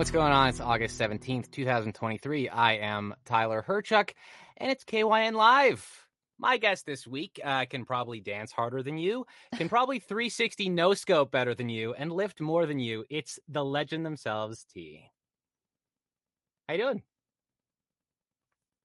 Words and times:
What's 0.00 0.10
going 0.10 0.32
on? 0.32 0.48
It's 0.48 0.60
August 0.60 0.98
17th, 0.98 1.50
2023. 1.50 2.48
I 2.48 2.76
am 2.76 3.14
Tyler 3.26 3.62
Hyrchuk, 3.68 4.12
and 4.56 4.70
it's 4.70 4.82
KYN 4.82 5.34
Live. 5.34 6.06
My 6.38 6.56
guest 6.56 6.86
this 6.86 7.06
week 7.06 7.38
uh, 7.44 7.66
can 7.66 7.84
probably 7.84 8.18
dance 8.18 8.50
harder 8.50 8.82
than 8.82 8.96
you, 8.96 9.26
can 9.56 9.68
probably 9.68 9.98
360 9.98 10.70
no 10.70 10.94
scope 10.94 11.30
better 11.30 11.54
than 11.54 11.68
you, 11.68 11.92
and 11.92 12.10
lift 12.10 12.40
more 12.40 12.64
than 12.64 12.78
you. 12.78 13.04
It's 13.10 13.38
the 13.46 13.62
legend 13.62 14.06
themselves, 14.06 14.64
T. 14.72 15.02
How 16.66 16.76
you 16.76 16.80
doing? 16.82 17.02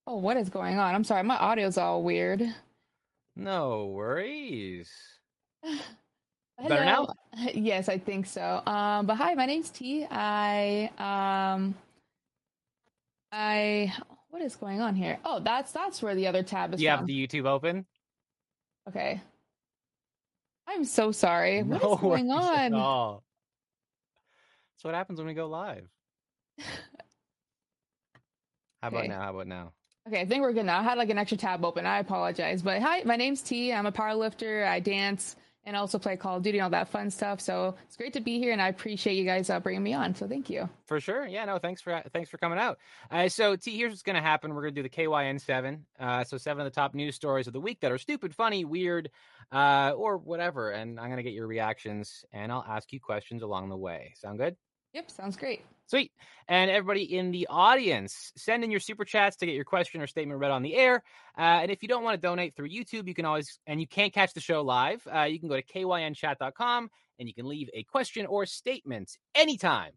Oh, 0.05 0.17
what 0.17 0.35
is 0.35 0.49
going 0.49 0.77
on? 0.77 0.95
I'm 0.95 1.05
sorry, 1.05 1.23
my 1.23 1.37
audio's 1.37 1.77
all 1.77 2.03
weird. 2.03 2.43
No 3.37 3.85
worries. 3.85 4.91
Hello. 6.57 6.69
Better 6.69 6.85
now? 6.85 7.07
Yes, 7.53 7.89
I 7.89 7.97
think 7.97 8.25
so. 8.25 8.61
Um, 8.65 9.05
but 9.05 9.15
hi, 9.15 9.33
my 9.33 9.45
name's 9.45 9.69
T. 9.69 10.07
I 10.09 10.89
um, 10.97 11.75
I 13.31 13.93
what 14.29 14.41
is 14.41 14.55
going 14.55 14.79
on 14.79 14.95
here? 14.95 15.19
Oh, 15.25 15.39
that's 15.39 15.73
that's 15.73 16.01
where 16.01 16.15
the 16.15 16.27
other 16.27 16.43
tab 16.43 16.73
is 16.73 16.81
you 16.81 16.89
have 16.89 17.05
the 17.05 17.27
YouTube 17.27 17.45
open? 17.45 17.85
Okay. 18.87 19.21
I'm 20.67 20.85
so 20.85 21.11
sorry. 21.11 21.61
What 21.63 21.83
is 21.83 21.99
going 21.99 22.31
on? 22.31 22.73
all. 22.73 23.23
That's 24.75 24.83
what 24.85 24.93
happens 24.93 25.19
when 25.19 25.27
we 25.27 25.33
go 25.33 25.47
live. 25.47 25.87
How 28.81 28.87
about 28.89 29.07
now? 29.07 29.21
How 29.21 29.31
about 29.31 29.47
now? 29.47 29.73
Okay, 30.07 30.21
I 30.21 30.25
think 30.25 30.41
we're 30.41 30.53
good 30.53 30.65
now. 30.65 30.79
I 30.79 30.83
had 30.83 30.97
like 30.97 31.09
an 31.09 31.17
extra 31.17 31.37
tab 31.37 31.65
open. 31.65 31.85
I 31.85 31.99
apologize. 31.99 32.61
But 32.61 32.81
hi, 32.81 33.01
my 33.05 33.15
name's 33.15 33.41
T. 33.41 33.73
I'm 33.73 33.87
a 33.87 33.91
powerlifter. 33.91 34.65
I 34.67 34.79
dance 34.79 35.35
and 35.65 35.75
also 35.75 35.97
play 35.97 36.15
Call 36.15 36.37
of 36.37 36.43
Duty 36.43 36.59
and 36.59 36.63
all 36.63 36.69
that 36.69 36.89
fun 36.89 37.09
stuff. 37.09 37.41
So 37.41 37.75
it's 37.85 37.97
great 37.97 38.13
to 38.13 38.21
be 38.21 38.39
here, 38.39 38.51
and 38.51 38.61
I 38.61 38.67
appreciate 38.67 39.15
you 39.15 39.25
guys 39.25 39.49
uh, 39.49 39.59
bringing 39.59 39.83
me 39.83 39.93
on. 39.93 40.13
So 40.15 40.27
thank 40.27 40.49
you. 40.49 40.69
For 40.85 40.99
sure. 40.99 41.25
Yeah, 41.25 41.45
no, 41.45 41.57
thanks 41.57 41.81
for 41.81 42.01
thanks 42.13 42.29
for 42.29 42.37
coming 42.37 42.59
out. 42.59 42.77
Uh, 43.09 43.27
so 43.27 43.55
T, 43.55 43.75
here's 43.75 43.91
what's 43.91 44.03
gonna 44.03 44.21
happen. 44.21 44.53
We're 44.53 44.61
gonna 44.61 44.71
do 44.71 44.83
the 44.83 44.89
KYN 44.89 45.39
seven. 45.39 45.85
Uh, 45.99 46.23
so 46.23 46.37
seven 46.37 46.65
of 46.65 46.71
the 46.71 46.75
top 46.75 46.93
news 46.93 47.15
stories 47.15 47.47
of 47.47 47.53
the 47.53 47.61
week 47.61 47.79
that 47.81 47.91
are 47.91 47.97
stupid, 47.97 48.35
funny, 48.35 48.65
weird, 48.65 49.09
uh, 49.51 49.93
or 49.95 50.17
whatever. 50.17 50.71
And 50.71 50.99
I'm 50.99 51.09
gonna 51.09 51.23
get 51.23 51.33
your 51.33 51.47
reactions 51.47 52.25
and 52.31 52.51
I'll 52.51 52.65
ask 52.67 52.93
you 52.93 52.99
questions 52.99 53.41
along 53.41 53.69
the 53.69 53.77
way. 53.77 54.13
Sound 54.15 54.37
good? 54.37 54.55
Yep, 54.93 55.11
sounds 55.11 55.35
great. 55.35 55.61
Sweet. 55.87 56.11
And 56.47 56.69
everybody 56.69 57.17
in 57.17 57.31
the 57.31 57.47
audience, 57.49 58.31
send 58.35 58.63
in 58.63 58.71
your 58.71 58.79
super 58.79 59.05
chats 59.05 59.37
to 59.37 59.45
get 59.45 59.55
your 59.55 59.63
question 59.63 60.01
or 60.01 60.07
statement 60.07 60.39
read 60.39 60.51
on 60.51 60.61
the 60.61 60.75
air. 60.75 61.03
Uh, 61.37 61.61
and 61.61 61.71
if 61.71 61.81
you 61.81 61.87
don't 61.87 62.03
want 62.03 62.19
to 62.19 62.27
donate 62.27 62.55
through 62.55 62.69
YouTube, 62.69 63.07
you 63.07 63.13
can 63.13 63.25
always, 63.25 63.59
and 63.67 63.79
you 63.79 63.87
can't 63.87 64.13
catch 64.13 64.33
the 64.33 64.39
show 64.39 64.61
live, 64.61 65.05
uh, 65.13 65.23
you 65.23 65.39
can 65.39 65.49
go 65.49 65.55
to 65.55 65.63
kynchat.com 65.63 66.89
and 67.19 67.27
you 67.27 67.33
can 67.33 67.47
leave 67.47 67.69
a 67.73 67.83
question 67.83 68.25
or 68.25 68.45
statement 68.45 69.17
anytime, 69.33 69.91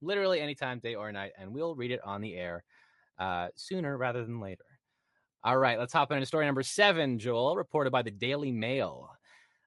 literally 0.00 0.40
anytime, 0.40 0.78
day 0.78 0.94
or 0.94 1.10
night, 1.12 1.32
and 1.38 1.52
we'll 1.52 1.74
read 1.74 1.90
it 1.90 2.00
on 2.04 2.20
the 2.20 2.34
air 2.34 2.64
uh, 3.18 3.48
sooner 3.54 3.96
rather 3.96 4.24
than 4.24 4.40
later. 4.40 4.64
All 5.42 5.56
right, 5.56 5.78
let's 5.78 5.92
hop 5.92 6.12
into 6.12 6.26
story 6.26 6.46
number 6.46 6.62
seven, 6.62 7.18
Joel, 7.18 7.56
reported 7.56 7.90
by 7.90 8.02
the 8.02 8.10
Daily 8.10 8.52
Mail. 8.52 9.10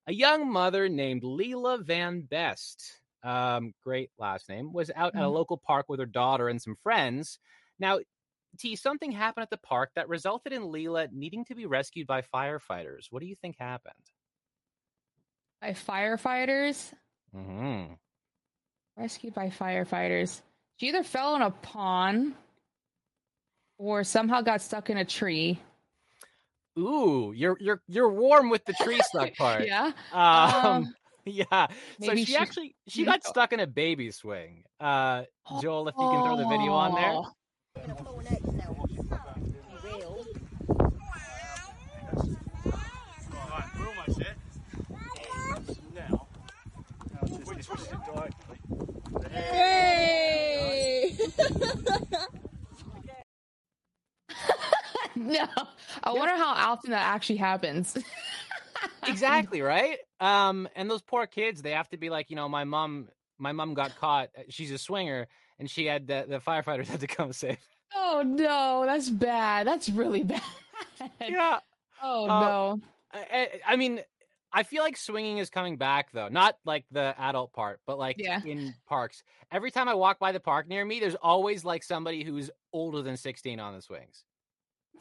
A 0.08 0.14
young 0.14 0.52
mother 0.52 0.90
named 0.90 1.24
Leela 1.24 1.84
Van 1.84 2.22
Best, 2.22 3.00
um, 3.24 3.74
great 3.84 4.12
last 4.18 4.50
name, 4.50 4.72
was 4.74 4.92
out 4.96 5.16
at 5.16 5.22
a 5.22 5.26
Mhm. 5.26 5.34
local 5.34 5.58
park 5.58 5.88
with 5.90 6.00
her 6.00 6.06
daughter 6.06 6.50
and 6.50 6.62
some 6.62 6.76
friends. 6.84 7.40
Now, 7.80 8.00
T, 8.60 8.76
something 8.76 9.12
happened 9.12 9.44
at 9.44 9.50
the 9.50 9.58
park 9.58 9.92
that 9.96 10.08
resulted 10.10 10.54
in 10.54 10.64
Leela 10.64 11.12
needing 11.12 11.44
to 11.46 11.56
be 11.56 11.66
rescued 11.66 12.06
by 12.06 12.22
firefighters. 12.22 13.08
What 13.10 13.22
do 13.22 13.26
you 13.28 13.36
think 13.36 13.56
happened? 13.58 14.12
By 15.62 15.72
firefighters, 15.72 16.94
Mm-hmm. 17.34 17.94
rescued 18.96 19.34
by 19.34 19.50
firefighters. 19.50 20.42
She 20.78 20.90
either 20.90 21.04
fell 21.04 21.36
in 21.36 21.42
a 21.42 21.50
pond 21.52 22.36
or 23.80 24.04
somehow 24.04 24.42
got 24.42 24.62
stuck 24.62 24.90
in 24.90 24.98
a 24.98 25.06
tree. 25.06 25.60
Ooh, 26.78 27.32
you're 27.36 27.58
you're 27.60 27.82
you're 27.88 28.10
warm 28.12 28.50
with 28.50 28.66
the 28.66 28.74
tree 28.74 29.02
stuck 29.02 29.34
part. 29.38 29.66
Yeah. 29.68 29.92
Um, 30.12 30.66
Um, 30.66 30.96
yeah. 31.26 31.68
So 32.02 32.16
she, 32.16 32.26
she- 32.26 32.36
actually 32.36 32.76
she 32.88 33.06
got 33.06 33.24
stuck 33.24 33.54
in 33.54 33.62
a 33.62 33.68
baby 33.68 34.12
swing. 34.12 34.64
Uh, 34.80 35.24
Joel, 35.62 35.88
if 35.88 35.96
you 35.98 36.02
can 36.02 36.24
throw 36.26 36.36
the 36.36 36.48
video 36.48 36.74
on 36.74 36.96
there. 36.96 37.12
Oh. 37.12 37.32
Right, 43.50 43.70
we're 43.80 43.88
almost 43.88 44.20
there. 44.20 44.36
Now, 45.96 46.28
we 47.48 47.56
just 47.56 47.70
switch 47.70 47.82
it 47.82 47.90
diagonally. 48.06 48.60
Hey! 49.32 51.18
No. 55.16 55.46
I 56.04 56.12
wonder 56.12 56.36
how 56.36 56.54
often 56.54 56.92
that 56.92 57.06
actually 57.06 57.38
happens. 57.38 57.98
exactly 59.08 59.62
right 59.62 60.00
um 60.24 60.68
and 60.76 60.90
those 60.90 61.02
poor 61.02 61.26
kids 61.28 61.62
they 61.62 61.72
have 61.72 61.90
to 61.90 61.98
be 61.98 62.10
like 62.10 62.30
you 62.30 62.36
know 62.36 62.48
my 62.48 62.64
mom 62.64 63.10
my 63.38 63.52
mom 63.52 63.74
got 63.74 63.96
caught 63.98 64.30
uh, 64.38 64.42
she's 64.50 64.72
a 64.72 64.78
swinger 64.78 65.28
and 65.60 65.70
she 65.70 65.86
had 65.86 66.08
the, 66.08 66.26
the 66.28 66.40
firefighters 66.40 66.88
had 66.94 67.00
to 67.02 67.08
come 67.08 67.34
save 67.34 67.58
Oh 67.96 68.24
no, 68.26 68.84
that's 68.88 69.08
bad. 69.10 69.68
That's 69.68 69.88
really 69.88 70.24
bad. 70.34 70.42
yeah 71.22 71.60
Oh 72.02 72.26
Uh, 72.26 72.40
no. 72.40 72.82
I, 73.14 73.20
I- 73.32 73.74
I 73.74 73.76
mean 73.76 74.00
i 74.56 74.62
feel 74.64 74.84
like 74.84 74.98
swinging 74.98 75.40
is 75.40 75.50
coming 75.50 75.78
back 75.78 76.12
though 76.14 76.28
not 76.28 76.58
like 76.64 76.86
the 76.92 77.14
adult 77.18 77.52
part 77.54 77.80
but 77.88 77.98
like 77.98 78.18
Yeah. 78.20 78.40
in 78.46 78.74
parks 78.88 79.24
every 79.52 79.72
time 79.72 79.88
i 79.90 79.94
walk 79.96 80.20
by 80.20 80.32
the 80.32 80.40
park 80.40 80.68
near 80.68 80.86
me 80.86 81.00
there's 81.00 81.16
always 81.16 81.66
like 81.66 81.82
somebody 81.84 82.24
who's 82.24 82.50
older 82.72 83.02
than 83.02 83.18
16 83.18 83.60
on 83.60 83.74
the 83.76 83.82
swings 83.82 84.24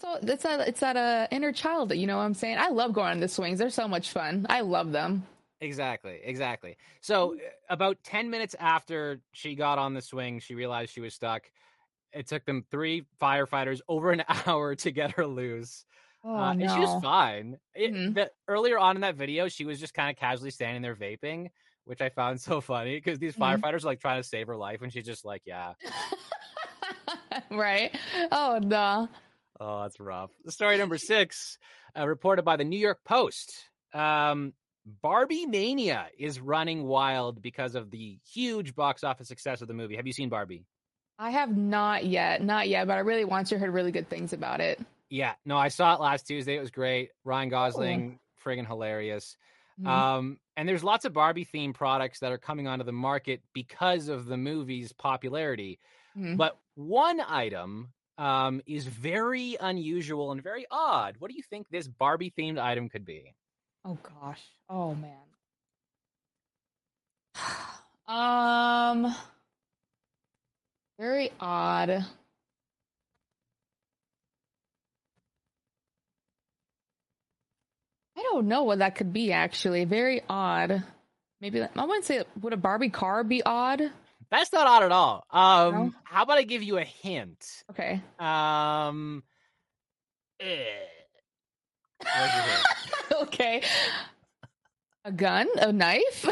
So 0.01 0.19
it's 0.23 0.43
that 0.43 0.69
it's 0.69 0.81
that 0.81 0.97
uh, 0.97 1.29
inner 1.31 1.53
child 1.53 1.91
that 1.91 1.97
you 1.99 2.07
know 2.07 2.17
what 2.17 2.25
I'm 2.25 2.35
saying. 2.35 2.59
I 2.59 2.69
love 2.69 2.93
going 2.93 3.11
on 3.13 3.21
the 3.21 3.29
swings. 3.29 3.59
They're 3.59 3.71
so 3.71 3.87
much 3.87 4.11
fun. 4.11 4.47
I 4.49 4.61
love 4.63 4.91
them. 4.93 5.27
Exactly, 5.61 6.21
exactly. 6.25 6.77
So, 7.01 7.31
Mm-hmm. 7.31 7.39
uh, 7.39 7.75
about 7.75 7.99
10 8.03 8.31
minutes 8.31 8.57
after 8.59 9.21
she 9.33 9.55
got 9.55 9.79
on 9.79 9.95
the 9.95 10.03
swing, 10.03 10.41
she 10.41 10.55
realized 10.55 10.93
she 10.93 11.01
was 11.01 11.15
stuck. 11.15 11.45
It 12.13 12.27
took 12.27 12.45
them 12.45 12.65
three 12.71 13.07
firefighters 13.21 13.81
over 13.89 14.11
an 14.11 14.25
hour 14.47 14.75
to 14.77 14.91
get 14.91 15.13
her 15.13 15.27
loose. 15.27 15.85
Oh 16.25 16.35
uh, 16.35 16.55
no. 16.55 16.61
And 16.61 16.71
she 16.71 16.81
was 16.81 16.95
fine. 17.03 17.59
It, 17.75 17.93
Mhm. 17.93 18.15
the, 18.15 18.31
earlier 18.49 18.79
on 18.79 18.97
in 18.97 19.03
that 19.03 19.15
video, 19.17 19.49
she 19.49 19.65
was 19.65 19.79
just 19.79 19.95
kind 19.95 20.11
of 20.11 20.17
casually 20.17 20.51
standing 20.51 20.83
there 20.83 20.97
vaping, 20.97 21.51
which 21.85 22.01
I 22.01 22.09
found 22.09 22.41
so 22.41 22.61
funny 22.61 22.97
because 22.97 23.19
these 23.21 23.37
Mhm. 23.37 23.61
firefighters 23.61 23.85
are 23.85 23.87
like 23.87 24.01
trying 24.01 24.21
to 24.21 24.29
save 24.29 24.49
her 24.49 24.57
life. 24.57 24.83
And 24.83 24.93
she's 24.93 25.07
just 25.07 25.25
like, 25.25 25.43
yeah, 25.45 25.75
right. 27.51 27.97
Oh 28.31 28.59
no. 28.63 29.09
Oh, 29.62 29.83
that's 29.83 30.00
rough. 30.00 30.31
Story 30.49 30.77
number 30.78 30.99
six, 30.99 31.59
uh, 31.99 32.06
reported 32.06 32.43
by 32.45 32.56
the 32.56 32.65
New 32.65 32.78
York 32.78 32.99
Post. 33.05 33.53
Um, 33.95 34.53
Barbie 34.84 35.47
Mania 35.47 36.06
is 36.19 36.41
running 36.41 36.84
wild 36.84 37.41
because 37.41 37.75
of 37.75 37.91
the 37.91 38.19
huge 38.33 38.75
box 38.75 39.05
office 39.05 39.28
success 39.28 39.62
of 39.62 39.69
the 39.69 39.75
movie. 39.75 39.97
Have 39.97 40.06
you 40.06 40.12
seen 40.12 40.28
Barbie? 40.28 40.65
I 41.19 41.31
have 41.31 41.56
not 41.56 42.05
yet, 42.05 42.43
not 42.43 42.69
yet, 42.69 42.89
but 42.89 42.95
I 42.95 43.00
really 43.00 43.25
want 43.25 43.47
to. 43.49 43.59
Heard 43.59 43.73
really 43.73 43.93
good 43.93 44.09
things 44.09 44.33
about 44.33 44.61
it. 44.61 44.81
Yeah, 45.09 45.34
no, 45.45 45.56
I 45.56 45.69
saw 45.69 45.94
it 45.94 46.00
last 46.00 46.27
Tuesday. 46.27 46.56
It 46.56 46.61
was 46.61 46.71
great. 46.71 47.11
Ryan 47.25 47.49
Gosling, 47.50 48.19
friggin' 48.44 48.67
hilarious. 48.67 49.37
Mhm. 49.81 49.87
Um, 49.87 50.41
and 50.56 50.69
there's 50.69 50.83
lots 50.83 51.05
of 51.05 51.12
Barbie 51.12 51.44
themed 51.44 51.75
products 51.75 52.21
that 52.21 52.33
are 52.33 52.39
coming 52.39 52.67
onto 52.67 52.84
the 52.84 52.93
market 52.93 53.43
because 53.53 54.09
of 54.09 54.27
the 54.27 54.37
movie's 54.37 54.93
popularity. 54.93 55.79
Mhm. 56.17 56.37
But 56.39 56.59
one 56.75 57.21
item 57.21 57.93
um, 58.19 58.61
is 58.67 58.87
very 58.87 59.56
unusual 59.61 60.33
and 60.33 60.43
very 60.43 60.67
odd. 60.71 61.17
What 61.19 61.31
do 61.31 61.37
you 61.37 61.43
think 61.43 61.69
this 61.69 61.88
Barbie 61.88 62.32
themed 62.37 62.59
item 62.59 62.88
could 62.88 63.05
be? 63.05 63.35
Oh 63.85 63.99
gosh. 64.20 64.43
Oh 64.69 64.94
man. 64.94 65.19
Um 68.05 69.14
very 70.99 71.31
odd. 71.41 71.91
I 71.91 72.05
don't 78.23 78.47
know 78.47 78.64
what 78.64 78.81
that 78.81 78.97
could 78.97 79.12
be 79.12 79.32
actually. 79.32 79.85
Very 79.85 80.23
odd. 80.29 80.82
Maybe 81.41 81.62
I 81.62 81.85
wouldn't 81.85 82.05
say 82.05 82.23
would 82.41 82.53
a 82.53 82.56
Barbie 82.56 82.91
car 82.91 83.25
be 83.25 83.43
odd? 83.43 83.82
That's 84.32 84.50
not 84.50 84.67
odd 84.67 84.82
at 84.82 84.93
all. 84.93 85.25
Um, 85.31 85.75
No? 85.75 85.93
How 86.05 86.23
about 86.23 86.38
I 86.38 86.43
give 86.43 86.62
you 86.62 86.79
a 86.79 86.84
hint? 86.84 87.64
Okay. 87.70 88.00
Um, 88.19 89.23
eh. 90.40 90.64
What's 91.99 92.34
your 92.34 92.43
hint? 92.43 92.64
okay. 93.25 93.62
A 95.05 95.12
gun? 95.12 95.49
A 95.58 95.70
knife? 95.70 96.26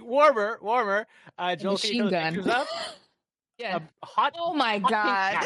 Warmer, 0.00 0.58
warmer. 0.62 1.08
Uh, 1.36 1.48
A 1.50 1.56
Joel, 1.56 1.72
machine 1.72 2.08
gun. 2.08 2.48
Up? 2.48 2.68
yeah. 3.58 3.80
A 4.02 4.06
hot. 4.06 4.34
Oh 4.38 4.54
my 4.54 4.78
hot 4.78 4.90
god. 4.90 5.44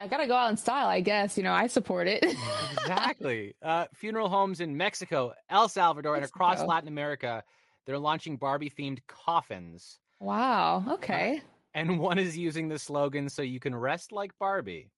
I 0.00 0.08
gotta 0.08 0.26
go 0.26 0.34
out 0.34 0.50
in 0.50 0.56
style, 0.56 0.88
I 0.88 1.00
guess. 1.00 1.36
You 1.36 1.44
know, 1.44 1.52
I 1.52 1.66
support 1.66 2.08
it. 2.08 2.24
exactly. 2.24 3.54
Uh, 3.62 3.86
funeral 3.94 4.28
homes 4.28 4.60
in 4.60 4.76
Mexico, 4.76 5.34
El 5.50 5.68
Salvador, 5.68 6.16
and 6.16 6.24
across 6.24 6.60
Latin 6.62 6.88
America, 6.88 7.44
they're 7.86 7.98
launching 7.98 8.36
Barbie 8.36 8.70
themed 8.70 9.00
coffins. 9.08 9.98
Wow. 10.20 10.84
Uh, 10.86 10.92
okay. 10.94 11.42
and 11.74 11.98
one 11.98 12.18
is 12.18 12.36
using 12.38 12.68
the 12.68 12.78
slogan 12.78 13.28
"So 13.28 13.42
you 13.42 13.58
can 13.60 13.74
rest 13.74 14.12
like 14.12 14.32
Barbie." 14.38 14.90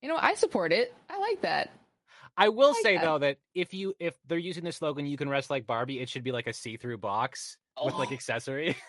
You 0.00 0.08
know, 0.08 0.16
I 0.20 0.34
support 0.34 0.72
it. 0.72 0.94
I 1.10 1.18
like 1.18 1.42
that. 1.42 1.70
I 2.36 2.48
will 2.48 2.70
like 2.70 2.82
say 2.82 2.96
that. 2.96 3.04
though 3.04 3.18
that 3.18 3.36
if 3.54 3.74
you 3.74 3.94
if 4.00 4.14
they're 4.26 4.38
using 4.38 4.64
the 4.64 4.72
slogan 4.72 5.06
"You 5.06 5.16
can 5.16 5.28
rest 5.28 5.50
like 5.50 5.66
Barbie," 5.66 6.00
it 6.00 6.08
should 6.08 6.24
be 6.24 6.32
like 6.32 6.46
a 6.46 6.52
see-through 6.52 6.98
box 6.98 7.56
with 7.84 7.94
like 7.94 8.10
Oh. 8.10 8.14
accessory. 8.14 8.76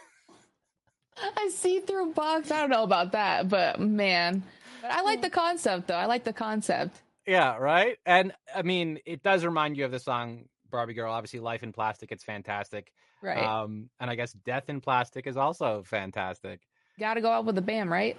A 1.45 1.49
see-through 1.51 2.13
box. 2.13 2.49
I 2.49 2.59
don't 2.61 2.71
know 2.71 2.81
about 2.83 3.11
that, 3.11 3.47
but 3.47 3.79
man. 3.79 4.41
But 4.81 4.91
I 4.91 5.01
like 5.01 5.21
the 5.21 5.29
concept 5.29 5.87
though. 5.87 5.95
I 5.95 6.05
like 6.07 6.23
the 6.23 6.33
concept. 6.33 6.99
yeah, 7.27 7.55
right. 7.57 7.97
And 8.05 8.33
I 8.53 8.63
mean, 8.63 8.97
it 9.05 9.21
does 9.21 9.45
remind 9.45 9.77
you 9.77 9.85
of 9.85 9.91
the 9.91 9.99
song 9.99 10.45
"Barbie 10.73 10.93
Girl." 10.93 11.13
Obviously, 11.13 11.39
"Life 11.39 11.63
in 11.63 11.71
Plastic." 11.71 12.11
It's 12.11 12.23
fantastic. 12.25 12.91
Right. 13.21 13.37
Um, 13.37 13.89
and 14.01 14.09
I 14.09 14.15
guess 14.15 14.33
"Death 14.33 14.69
in 14.69 14.81
Plastic" 14.81 15.25
is 15.27 15.37
also 15.37 15.83
fantastic. 15.85 16.59
Got 16.99 17.13
to 17.13 17.21
go 17.21 17.31
out 17.31 17.45
with 17.45 17.57
a 17.57 17.61
bam, 17.61 17.91
right? 17.91 18.17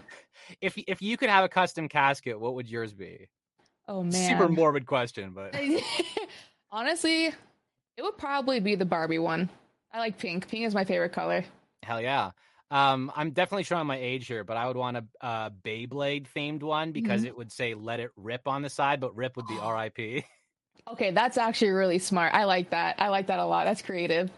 If 0.60 0.78
if 0.88 1.02
you 1.02 1.16
could 1.16 1.28
have 1.28 1.44
a 1.44 1.48
custom 1.48 1.88
casket, 1.88 2.40
what 2.40 2.54
would 2.54 2.68
yours 2.70 2.94
be? 2.94 3.28
Oh 3.86 4.02
man. 4.02 4.12
Super 4.30 4.48
morbid 4.48 4.86
question, 4.86 5.32
but 5.34 5.54
Honestly, 6.70 7.26
it 7.26 8.02
would 8.02 8.18
probably 8.18 8.60
be 8.60 8.74
the 8.74 8.84
Barbie 8.84 9.18
one. 9.18 9.48
I 9.92 9.98
like 9.98 10.18
pink. 10.18 10.48
Pink 10.48 10.64
is 10.66 10.74
my 10.74 10.84
favorite 10.84 11.12
color. 11.12 11.44
hell 11.82 12.00
yeah. 12.00 12.30
Um, 12.70 13.12
I'm 13.14 13.30
definitely 13.30 13.62
showing 13.64 13.86
my 13.86 13.96
age 13.98 14.26
here, 14.26 14.42
but 14.42 14.56
I 14.56 14.66
would 14.66 14.76
want 14.76 14.96
a, 14.96 15.04
a 15.20 15.52
Beyblade 15.62 16.26
themed 16.34 16.62
one 16.62 16.90
because 16.90 17.20
Mm-hmm. 17.20 17.28
it 17.28 17.36
would 17.36 17.52
say 17.52 17.74
"Let 17.74 18.00
it 18.00 18.10
rip" 18.16 18.48
on 18.48 18.62
the 18.62 18.70
side, 18.70 18.98
but 19.00 19.14
"Rip" 19.14 19.36
would 19.36 19.46
be 19.46 19.58
R.I.P. 19.62 20.24
Okay, 20.90 21.10
that's 21.10 21.38
actually 21.38 21.70
really 21.70 21.98
smart. 21.98 22.34
I 22.34 22.44
like 22.44 22.70
that. 22.70 22.96
I 22.98 23.08
like 23.08 23.26
that 23.28 23.38
a 23.38 23.44
lot. 23.44 23.64
That's 23.64 23.82
creative. 23.82 24.30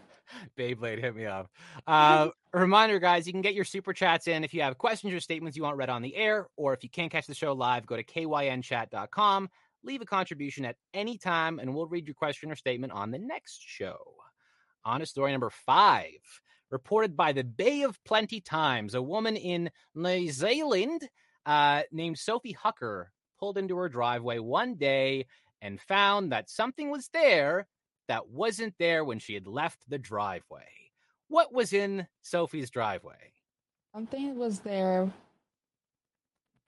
Beyblade, 0.57 0.99
hit 0.99 1.15
me 1.15 1.25
up. 1.25 1.49
Uh, 1.85 2.29
reminder, 2.53 2.99
guys, 2.99 3.27
you 3.27 3.33
can 3.33 3.41
get 3.41 3.53
your 3.53 3.65
super 3.65 3.93
chats 3.93 4.27
in 4.27 4.43
if 4.43 4.53
you 4.53 4.61
have 4.61 4.77
questions 4.77 5.13
or 5.13 5.19
statements 5.19 5.57
you 5.57 5.63
want 5.63 5.77
read 5.77 5.89
on 5.89 6.01
the 6.01 6.15
air, 6.15 6.47
or 6.55 6.73
if 6.73 6.83
you 6.83 6.89
can't 6.89 7.11
catch 7.11 7.27
the 7.27 7.33
show 7.33 7.53
live, 7.53 7.85
go 7.85 7.95
to 7.95 8.03
kynchat.com, 8.03 9.49
leave 9.83 10.01
a 10.01 10.05
contribution 10.05 10.65
at 10.65 10.75
any 10.93 11.17
time, 11.17 11.59
and 11.59 11.73
we'll 11.73 11.87
read 11.87 12.07
your 12.07 12.15
question 12.15 12.51
or 12.51 12.55
statement 12.55 12.93
on 12.93 13.11
the 13.11 13.19
next 13.19 13.61
show. 13.61 13.97
On 14.85 14.99
to 14.99 15.05
story 15.05 15.31
number 15.31 15.49
five. 15.49 16.19
Reported 16.69 17.15
by 17.15 17.31
the 17.31 17.45
Bay 17.45 17.83
of 17.83 18.01
Plenty 18.03 18.41
Times, 18.41 18.93
a 18.93 19.01
woman 19.01 19.37
in 19.37 19.69
New 19.95 20.29
Zealand 20.29 21.07
uh, 21.45 21.83
named 21.93 22.17
Sophie 22.17 22.57
Hucker 22.61 23.05
pulled 23.39 23.57
into 23.57 23.77
her 23.77 23.87
driveway 23.87 24.39
one 24.39 24.75
day 24.75 25.25
and 25.61 25.79
found 25.81 26.31
that 26.31 26.49
something 26.49 26.89
was 26.91 27.09
there 27.13 27.67
that 28.07 28.29
wasn't 28.29 28.73
there 28.79 29.03
when 29.03 29.19
she 29.19 29.33
had 29.33 29.47
left 29.47 29.79
the 29.87 29.97
driveway. 29.97 30.67
What 31.27 31.53
was 31.53 31.73
in 31.73 32.07
Sophie's 32.21 32.69
driveway? 32.69 33.33
Something 33.93 34.37
was 34.37 34.59
there, 34.59 35.11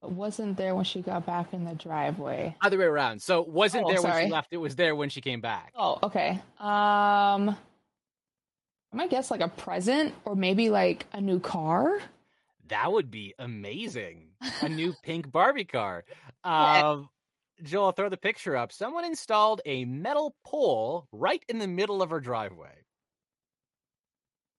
but 0.01 0.11
wasn't 0.11 0.57
there 0.57 0.75
when 0.75 0.83
she 0.85 1.01
got 1.01 1.25
back 1.25 1.53
in 1.53 1.63
the 1.65 1.75
driveway. 1.75 2.55
Other 2.61 2.77
way 2.77 2.85
around. 2.85 3.21
So 3.21 3.41
it 3.41 3.47
wasn't 3.49 3.85
Oh, 3.85 3.89
there 3.89 4.01
when 4.01 4.25
she 4.25 4.31
left, 4.31 4.49
it 4.51 4.57
was 4.57 4.75
there 4.75 4.95
when 4.95 5.09
she 5.09 5.21
came 5.21 5.39
back. 5.41 5.71
Oh, 5.77 5.99
okay. 6.03 6.31
Um, 6.59 7.55
I 8.91 8.95
might 8.95 9.09
guess 9.09 9.29
like 9.31 9.41
a 9.41 9.47
present 9.47 10.13
or 10.25 10.35
maybe 10.35 10.69
like 10.69 11.05
a 11.13 11.21
new 11.21 11.39
car. 11.39 11.99
That 12.67 12.91
would 12.91 13.09
be 13.11 13.33
amazing. 13.39 14.27
A 14.61 14.69
new 14.69 14.93
pink 15.03 15.31
Barbie 15.31 15.65
car. 15.65 16.03
Um, 16.41 17.09
Joel, 17.63 17.91
throw 17.91 18.09
the 18.09 18.17
picture 18.17 18.55
up. 18.55 18.71
Someone 18.71 19.05
installed 19.05 19.61
a 19.65 19.85
metal 19.85 20.35
pole 20.45 21.07
right 21.11 21.43
in 21.47 21.59
the 21.59 21.67
middle 21.67 22.01
of 22.01 22.09
her 22.09 22.19
driveway. 22.19 22.83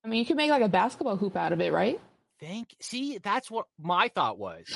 I 0.05 0.08
mean, 0.08 0.20
you 0.20 0.26
could 0.26 0.37
make 0.37 0.50
like 0.50 0.62
a 0.62 0.69
basketball 0.69 1.17
hoop 1.17 1.37
out 1.37 1.52
of 1.52 1.61
it, 1.61 1.73
right? 1.73 2.00
Think. 2.38 2.75
See, 2.81 3.19
that's 3.19 3.50
what 3.50 3.67
my 3.79 4.08
thought 4.08 4.38
was. 4.38 4.67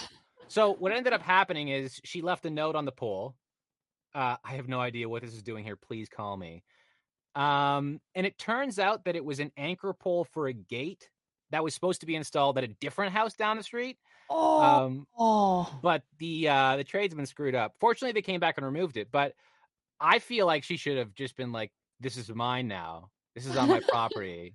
So 0.48 0.74
what 0.74 0.92
ended 0.92 1.12
up 1.12 1.22
happening 1.22 1.68
is 1.68 2.00
she 2.04 2.20
left 2.20 2.44
a 2.44 2.50
note 2.50 2.76
on 2.76 2.84
the 2.84 2.92
pole. 2.92 3.34
Uh, 4.14 4.36
I 4.44 4.52
have 4.56 4.68
no 4.68 4.80
idea 4.80 5.08
what 5.08 5.22
this 5.22 5.34
is 5.34 5.42
doing 5.42 5.64
here. 5.64 5.76
Please 5.76 6.08
call 6.08 6.36
me. 6.36 6.62
Um, 7.34 8.00
and 8.14 8.26
it 8.26 8.38
turns 8.38 8.78
out 8.78 9.06
that 9.06 9.16
it 9.16 9.24
was 9.24 9.40
an 9.40 9.50
anchor 9.56 9.92
pole 9.92 10.24
for 10.32 10.46
a 10.46 10.52
gate 10.52 11.08
that 11.50 11.64
was 11.64 11.74
supposed 11.74 12.00
to 12.00 12.06
be 12.06 12.14
installed 12.14 12.58
at 12.58 12.64
a 12.64 12.68
different 12.68 13.12
house 13.12 13.34
down 13.34 13.56
the 13.56 13.62
street. 13.62 13.96
Oh, 14.30 14.62
Um, 14.62 15.06
oh, 15.18 15.78
but 15.82 16.02
the 16.18 16.48
uh, 16.48 16.76
the 16.76 16.84
tradesman 16.84 17.26
screwed 17.26 17.54
up. 17.54 17.74
Fortunately, 17.78 18.12
they 18.12 18.22
came 18.22 18.40
back 18.40 18.56
and 18.56 18.64
removed 18.66 18.96
it. 18.96 19.08
But 19.12 19.34
I 20.00 20.18
feel 20.18 20.46
like 20.46 20.64
she 20.64 20.76
should 20.76 20.98
have 20.98 21.14
just 21.14 21.36
been 21.36 21.52
like, 21.52 21.72
"This 22.00 22.16
is 22.16 22.28
mine 22.30 22.68
now. 22.68 23.10
This 23.34 23.46
is 23.46 23.56
on 23.56 23.68
my 23.68 23.80
property." 23.88 24.54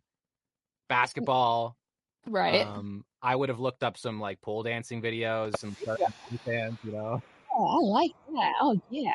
Basketball, 0.89 1.77
right. 2.25 2.65
um, 2.65 3.05
I 3.21 3.35
would 3.35 3.49
have 3.49 3.59
looked 3.59 3.83
up 3.83 3.95
some 3.95 4.19
like 4.19 4.41
pole 4.41 4.63
dancing 4.63 5.03
videos, 5.03 5.55
some 5.57 5.71
fans, 6.45 6.79
you 6.83 6.91
know. 6.91 7.21
oh, 7.55 7.65
I 7.67 8.01
like 8.01 8.11
that. 8.33 8.53
Oh, 8.59 8.81
yeah. 8.89 9.13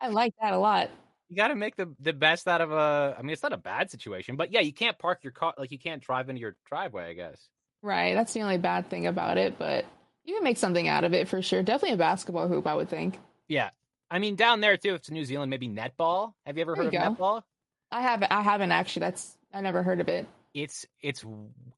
I 0.00 0.08
like 0.08 0.34
that 0.42 0.52
a 0.54 0.58
lot. 0.58 0.90
You 1.28 1.36
got 1.36 1.48
to 1.48 1.54
make 1.54 1.76
the 1.76 1.94
the 2.00 2.12
best 2.12 2.48
out 2.48 2.60
of 2.60 2.72
a. 2.72 3.14
I 3.16 3.22
mean, 3.22 3.30
it's 3.30 3.44
not 3.44 3.52
a 3.52 3.56
bad 3.58 3.90
situation, 3.92 4.34
but 4.34 4.52
yeah, 4.52 4.60
you 4.60 4.72
can't 4.72 4.98
park 4.98 5.20
your 5.22 5.32
car 5.32 5.54
like 5.56 5.70
you 5.70 5.78
can't 5.78 6.02
drive 6.02 6.28
into 6.28 6.40
your 6.40 6.56
driveway. 6.68 7.08
I 7.08 7.12
guess. 7.14 7.48
Right. 7.82 8.14
That's 8.14 8.32
the 8.32 8.42
only 8.42 8.58
bad 8.58 8.88
thing 8.88 9.06
about 9.06 9.38
it, 9.38 9.58
but 9.58 9.84
you 10.24 10.34
can 10.34 10.44
make 10.44 10.56
something 10.56 10.86
out 10.88 11.04
of 11.04 11.12
it 11.14 11.28
for 11.28 11.42
sure. 11.42 11.62
Definitely 11.62 11.94
a 11.94 11.98
basketball 11.98 12.46
hoop, 12.48 12.66
I 12.66 12.74
would 12.74 12.88
think. 12.88 13.18
Yeah, 13.48 13.70
I 14.10 14.18
mean 14.20 14.36
down 14.36 14.60
there 14.60 14.76
too. 14.76 14.90
If 14.90 14.96
it's 15.00 15.10
New 15.10 15.24
Zealand, 15.24 15.50
maybe 15.50 15.68
netball. 15.68 16.34
Have 16.46 16.56
you 16.56 16.62
ever 16.62 16.74
There 16.74 16.84
heard 16.84 16.94
you 16.94 17.00
of 17.00 17.16
go. 17.16 17.22
netball? 17.22 17.42
I 17.90 18.00
haven't. 18.02 18.30
I 18.32 18.40
haven't 18.42 18.72
actually. 18.72 19.00
That's 19.00 19.36
I 19.52 19.60
never 19.60 19.82
heard 19.82 20.00
of 20.00 20.08
it. 20.08 20.26
It's 20.54 20.86
it's 21.00 21.24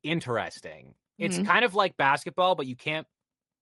interesting. 0.03 0.95
It's 1.19 1.39
Mhm. 1.39 1.47
kind 1.47 1.65
of 1.65 1.75
like 1.75 1.97
basketball, 1.97 2.55
but 2.55 2.67
you 2.67 2.77
can't 2.77 3.07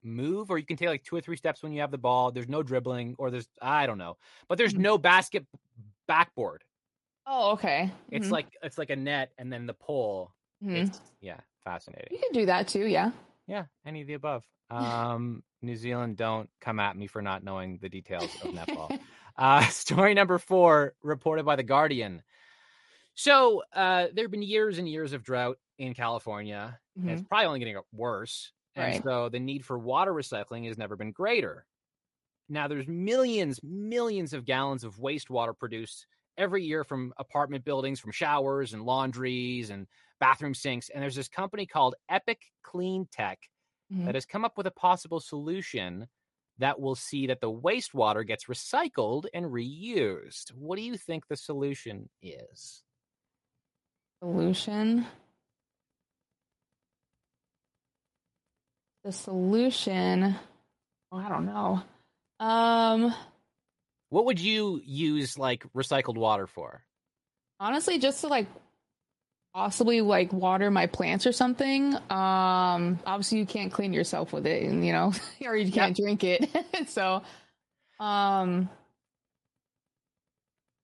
move, 0.03 0.51
or 0.51 0.59
you 0.59 0.67
can 0.67 0.77
take 0.77 0.89
like 0.89 1.05
two 1.05 1.15
or 1.17 1.21
three 1.21 1.37
steps 1.37 1.63
when 1.63 1.73
you 1.73 1.81
have 1.81 1.91
the 1.93 1.99
ball. 1.99 2.33
There's 2.33 2.49
no 2.49 2.63
dribbling, 2.63 3.15
or 3.19 3.31
there's 3.31 3.49
I 3.61 3.87
don't 3.87 3.99
know, 3.99 4.17
but 4.49 4.59
there's 4.59 4.75
Mhm. 4.75 4.79
no 4.79 4.99
basket 4.99 5.47
backboard. 6.09 6.65
Oh, 7.27 7.53
okay. 7.53 7.91
It's 8.11 8.29
Mhm. 8.29 8.33
like 8.33 8.47
it's 8.63 8.79
like 8.79 8.91
a 8.91 8.97
net 8.97 9.33
and 9.39 9.53
then 9.53 9.67
the 9.67 9.75
pole. 9.75 10.33
Mhm. 10.63 10.89
It's 10.89 11.01
yeah, 11.21 11.41
fascinating. 11.65 12.09
you 12.11 12.19
can 12.19 12.33
do 12.33 12.47
that 12.47 12.69
too. 12.69 12.87
Yeah. 12.87 13.11
Yeah, 13.47 13.65
any 13.85 14.03
of 14.03 14.07
the 14.07 14.15
above. 14.15 14.45
Um, 14.71 15.43
New 15.63 15.77
Zealand, 15.77 16.17
don't 16.17 16.49
come 16.61 16.79
at 16.81 16.97
me 16.97 17.07
for 17.07 17.21
not 17.23 17.43
knowing 17.45 17.79
the 17.83 17.89
details 17.89 18.31
of 18.43 18.53
netball. 18.53 18.99
uh, 19.37 19.67
story 19.69 20.15
number 20.15 20.39
four, 20.39 20.95
reported 21.03 21.45
by 21.45 21.57
the 21.57 21.63
Guardian. 21.63 22.23
So 23.15 23.63
uh, 23.75 24.07
there 24.15 24.25
have 24.25 24.31
been 24.31 24.43
years 24.43 24.79
and 24.79 24.89
years 24.89 25.13
of 25.13 25.23
drought 25.23 25.59
in 25.79 25.93
California, 25.95 26.79
and 26.97 27.11
it's 27.11 27.23
probably 27.23 27.47
only 27.47 27.59
getting 27.59 27.77
worse. 27.93 28.53
And 28.75 28.85
Mm-hmm. 28.85 28.93
Right. 28.95 29.03
so 29.05 29.29
the 29.29 29.39
need 29.39 29.67
for 29.67 29.79
water 29.79 30.15
recycling 30.15 30.67
has 30.67 30.79
never 30.79 30.97
been 30.97 31.13
greater. 31.13 31.67
Now 32.49 32.69
there's 32.69 32.89
millions, 32.89 33.61
millions 33.63 34.33
of 34.33 34.47
gallons 34.47 34.83
of 34.83 34.97
wastewater 34.97 35.57
produced 35.57 36.07
every 36.37 36.65
year 36.65 36.85
from 36.85 37.13
apartment 37.19 37.65
buildings, 37.65 38.01
from 38.01 38.13
showers 38.13 38.73
and 38.73 38.85
laundries 38.85 39.71
and 39.71 39.87
bathroom 40.21 40.55
sinks. 40.55 40.89
And 40.89 41.03
there's 41.03 41.17
this 41.17 41.29
company 41.29 41.67
called 41.67 41.95
Epic 42.09 42.41
Cleantec 42.65 43.37
Mhm. 43.91 44.07
that 44.07 44.15
has 44.15 44.27
come 44.27 44.45
up 44.45 44.57
with 44.57 44.67
a 44.67 44.71
possible 44.73 45.21
solution 45.21 46.09
that 46.59 46.81
will 46.81 46.95
see 46.95 47.27
that 47.27 47.41
the 47.41 47.51
wastewater 47.51 48.27
gets 48.27 48.45
recycled 48.45 49.27
and 49.35 49.47
reused. 49.47 50.53
What 50.53 50.77
do 50.77 50.83
you 50.83 50.97
think 50.97 51.27
the 51.27 51.37
solution 51.37 52.09
is? 52.21 52.85
Solution. 54.23 55.07
The 59.05 59.13
solution. 59.13 60.37
Oh, 61.11 61.17
I 61.17 61.29
don't 61.29 61.47
know. 61.47 61.83
Um, 62.39 63.15
What 64.13 64.27
would 64.27 64.39
you 64.39 64.83
use 64.85 65.39
like 65.39 65.65
recycled 65.73 66.19
water 66.19 66.47
for? 66.47 66.85
honestly, 67.59 67.99
just 67.99 68.21
to 68.21 68.27
like 68.27 68.47
possibly 69.55 70.03
like 70.03 70.33
water 70.35 70.71
my 70.71 70.87
plants 70.87 71.27
or 71.27 71.33
something. 71.33 71.95
Um, 72.11 72.99
obviously 73.07 73.39
you 73.39 73.47
can't 73.47 73.73
clean 73.73 73.95
yourself 73.95 74.33
with 74.35 74.47
it, 74.47 74.65
and 74.65 74.85
you 74.85 74.93
know, 74.93 75.13
or 75.47 75.57
you 75.57 75.73
can't 75.73 75.97
drink 75.97 76.25
it. 76.25 76.47
so, 76.89 77.23
um, 78.01 78.69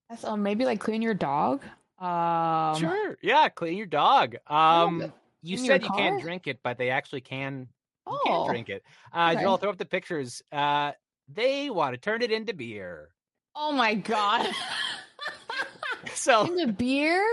that's 0.09 0.23
um, 0.23 0.41
maybe 0.41 0.65
like 0.65 0.79
clean 0.79 1.03
your 1.03 1.13
dog. 1.13 1.61
Um, 1.99 2.79
sure. 2.79 3.17
Yeah, 3.21 3.49
clean 3.49 3.77
your 3.77 3.85
dog. 3.85 4.37
Um 4.47 5.01
but 5.01 5.11
you 5.43 5.57
said 5.57 5.83
you 5.83 5.91
can't 5.91 6.19
drink 6.19 6.47
it, 6.47 6.61
but 6.63 6.79
they 6.79 6.89
actually 6.89 7.21
can 7.21 7.67
you 8.07 8.17
Oh, 8.25 8.25
can 8.25 8.47
drink 8.47 8.69
it. 8.69 8.81
Uh 9.13 9.33
okay. 9.33 9.43
Joel, 9.43 9.57
throw 9.57 9.69
up 9.69 9.77
the 9.77 9.85
pictures. 9.85 10.41
Uh 10.51 10.93
they 11.31 11.69
want 11.69 11.93
to 11.93 11.99
turn 11.99 12.23
it 12.23 12.31
into 12.31 12.55
beer. 12.55 13.09
Oh 13.61 13.73
my 13.73 13.93
god! 13.95 14.47
So 16.13 16.45
the 16.45 16.67
beer? 16.67 17.23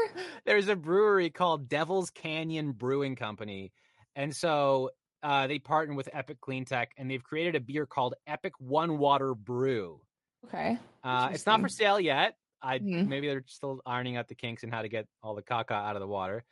there's 0.45 0.69
a 0.69 0.77
brewery 0.77 1.31
called 1.31 1.69
Devil's 1.69 2.11
Canyon 2.11 2.73
Brewing 2.73 3.15
Company. 3.17 3.73
And 4.17 4.35
so 4.35 4.91
uh, 5.23 5.47
they 5.47 5.59
partnered 5.61 5.97
with 5.97 6.09
Epic 6.13 6.41
Cleantec 6.41 6.89
and 6.97 7.11
they've 7.11 7.23
created 7.23 7.55
a 7.55 7.61
beer 7.61 7.87
called 7.87 8.15
Epic 8.27 8.53
One 8.59 8.99
Water 8.99 9.35
Brew. 9.35 10.01
Okay. 10.47 10.79
Uh, 11.05 11.31
it's 11.33 11.47
not 11.47 11.61
for 11.61 11.69
sale 11.69 11.99
yet. 12.01 12.37
I 12.61 12.81
Mhm. 12.81 13.07
maybe 13.07 13.29
they're 13.29 13.45
still 13.47 13.81
ironing 13.87 14.17
out 14.17 14.29
the 14.29 14.35
kinks 14.35 14.63
and 14.63 14.73
how 14.73 14.83
to 14.83 14.89
get 14.89 15.07
all 15.23 15.35
the 15.37 15.43
caca 15.43 15.73
out 15.73 15.95
of 15.97 16.01
the 16.01 16.09
water. 16.09 16.45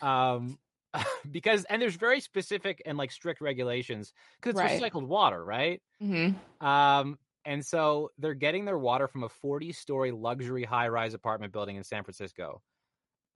Um, 0.00 0.58
because 1.30 1.64
and 1.64 1.80
there's 1.82 1.96
very 1.96 2.20
specific 2.20 2.80
and 2.86 2.96
like 2.96 3.10
strict 3.10 3.40
regulations 3.40 4.12
because 4.40 4.50
it's 4.60 4.60
Right. 4.80 4.92
recycled 4.92 5.06
water, 5.06 5.44
right? 5.44 5.82
hmm 6.00 6.30
Um, 6.60 7.18
and 7.46 7.64
so 7.64 8.10
they're 8.18 8.34
getting 8.34 8.64
their 8.64 8.76
water 8.76 9.06
from 9.06 9.22
a 9.22 9.28
40 9.28 9.72
story 9.72 10.10
luxury 10.10 10.64
high 10.64 10.88
rise 10.88 11.14
apartment 11.14 11.52
building 11.52 11.76
in 11.76 11.84
San 11.84 12.02
Francisco. 12.02 12.60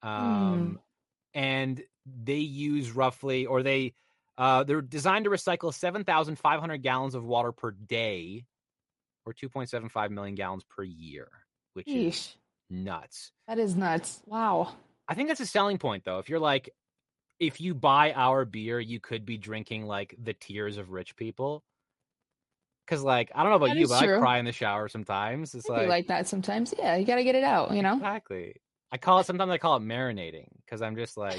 Um, 0.03 0.81
and 1.33 1.81
they 2.05 2.39
use 2.39 2.91
roughly, 2.91 3.47
or 3.47 3.63
they, 3.63 3.95
uh, 4.37 4.65
they're 4.65 4.83
designed 4.83 5.27
to 5.27 5.31
recycle 5.31 5.73
7,500 5.73 6.83
gallons 6.83 7.15
of 7.15 7.25
water 7.25 7.53
per 7.53 7.71
day 7.71 8.47
or 9.25 9.33
2.75 9.33 10.11
million 10.11 10.35
gallons 10.35 10.65
per 10.65 10.83
year, 10.83 11.29
which 11.75 11.87
is 11.87 12.35
nuts. 12.69 13.31
That 13.47 13.61
is 13.61 13.77
nuts. 13.77 14.23
Wow. 14.27 14.73
I 15.07 15.15
think 15.15 15.29
that's 15.29 15.41
a 15.41 15.47
selling 15.47 15.79
point 15.79 16.05
though. 16.05 16.19
If 16.19 16.29
you're 16.29 16.41
like, 16.41 16.71
if 17.39 17.61
you 17.61 17.75
buy 17.75 18.13
our 18.13 18.45
beer, 18.45 18.81
you 18.81 18.99
could 18.99 19.25
be 19.25 19.39
drinking 19.39 19.87
like 19.87 20.17
the 20.21 20.35
tears 20.35 20.79
of 20.79 20.91
rich 20.91 21.15
people. 21.15 21.63
Cause 22.91 23.03
like 23.03 23.31
I 23.35 23.43
don't 23.43 23.51
know 23.51 23.57
about 23.57 23.69
That 23.69 23.77
you, 23.77 23.87
but 23.89 24.03
I 24.03 24.19
cry 24.19 24.39
in 24.39 24.45
the 24.45 24.53
shower 24.53 24.89
sometimes. 24.89 25.55
It's 25.55 25.69
like, 25.69 25.89
like 25.89 26.07
that 26.09 26.27
sometimes. 26.27 26.75
Yeah, 26.77 26.97
you 26.97 27.07
got 27.07 27.17
to 27.17 27.25
get 27.25 27.37
it 27.37 27.45
out, 27.45 27.71
you 27.73 27.83
know? 27.83 27.95
exactly. 27.95 28.57
I 28.91 28.99
call 28.99 29.21
it 29.21 29.27
sometimes 29.27 29.51
I 29.53 29.59
call 29.59 29.77
it 29.77 29.83
marinating 29.83 30.49
because 30.65 30.83
I'm 30.83 30.97
just 30.97 31.17
like 31.17 31.39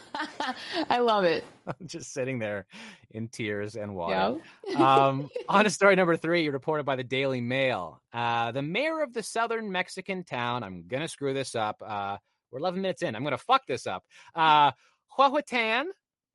I 0.90 0.98
love 0.98 1.24
it. 1.24 1.44
I'm 1.66 1.86
just 1.86 2.12
sitting 2.12 2.38
there 2.38 2.66
in 3.10 3.28
tears 3.28 3.76
and 3.76 3.94
water. 3.94 4.38
Yeah. 4.66 5.06
um, 5.06 5.30
on 5.48 5.64
to 5.64 5.70
story 5.70 5.96
number 5.96 6.16
three, 6.16 6.48
reported 6.48 6.84
by 6.84 6.96
the 6.96 7.04
Daily 7.04 7.40
Mail. 7.40 8.00
Uh, 8.12 8.52
the 8.52 8.62
mayor 8.62 9.02
of 9.02 9.12
the 9.12 9.22
southern 9.22 9.70
Mexican 9.70 10.24
town, 10.24 10.62
I'm 10.62 10.84
going 10.88 11.02
to 11.02 11.08
screw 11.08 11.34
this 11.34 11.54
up. 11.54 11.82
Uh, 11.84 12.16
we're 12.50 12.58
11 12.58 12.80
minutes 12.82 13.02
in. 13.02 13.14
I'm 13.14 13.22
going 13.22 13.32
to 13.32 13.38
fuck 13.38 13.66
this 13.66 13.86
up. 13.86 14.04
Uh, 14.34 14.72
Huahuatan, 15.18 15.84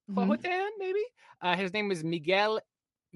Mhm. 0.09 0.15
Huahuatan, 0.15 0.69
maybe? 0.77 1.03
Uh, 1.41 1.55
his 1.57 1.73
name 1.73 1.91
is 1.91 2.03
Miguel 2.03 2.61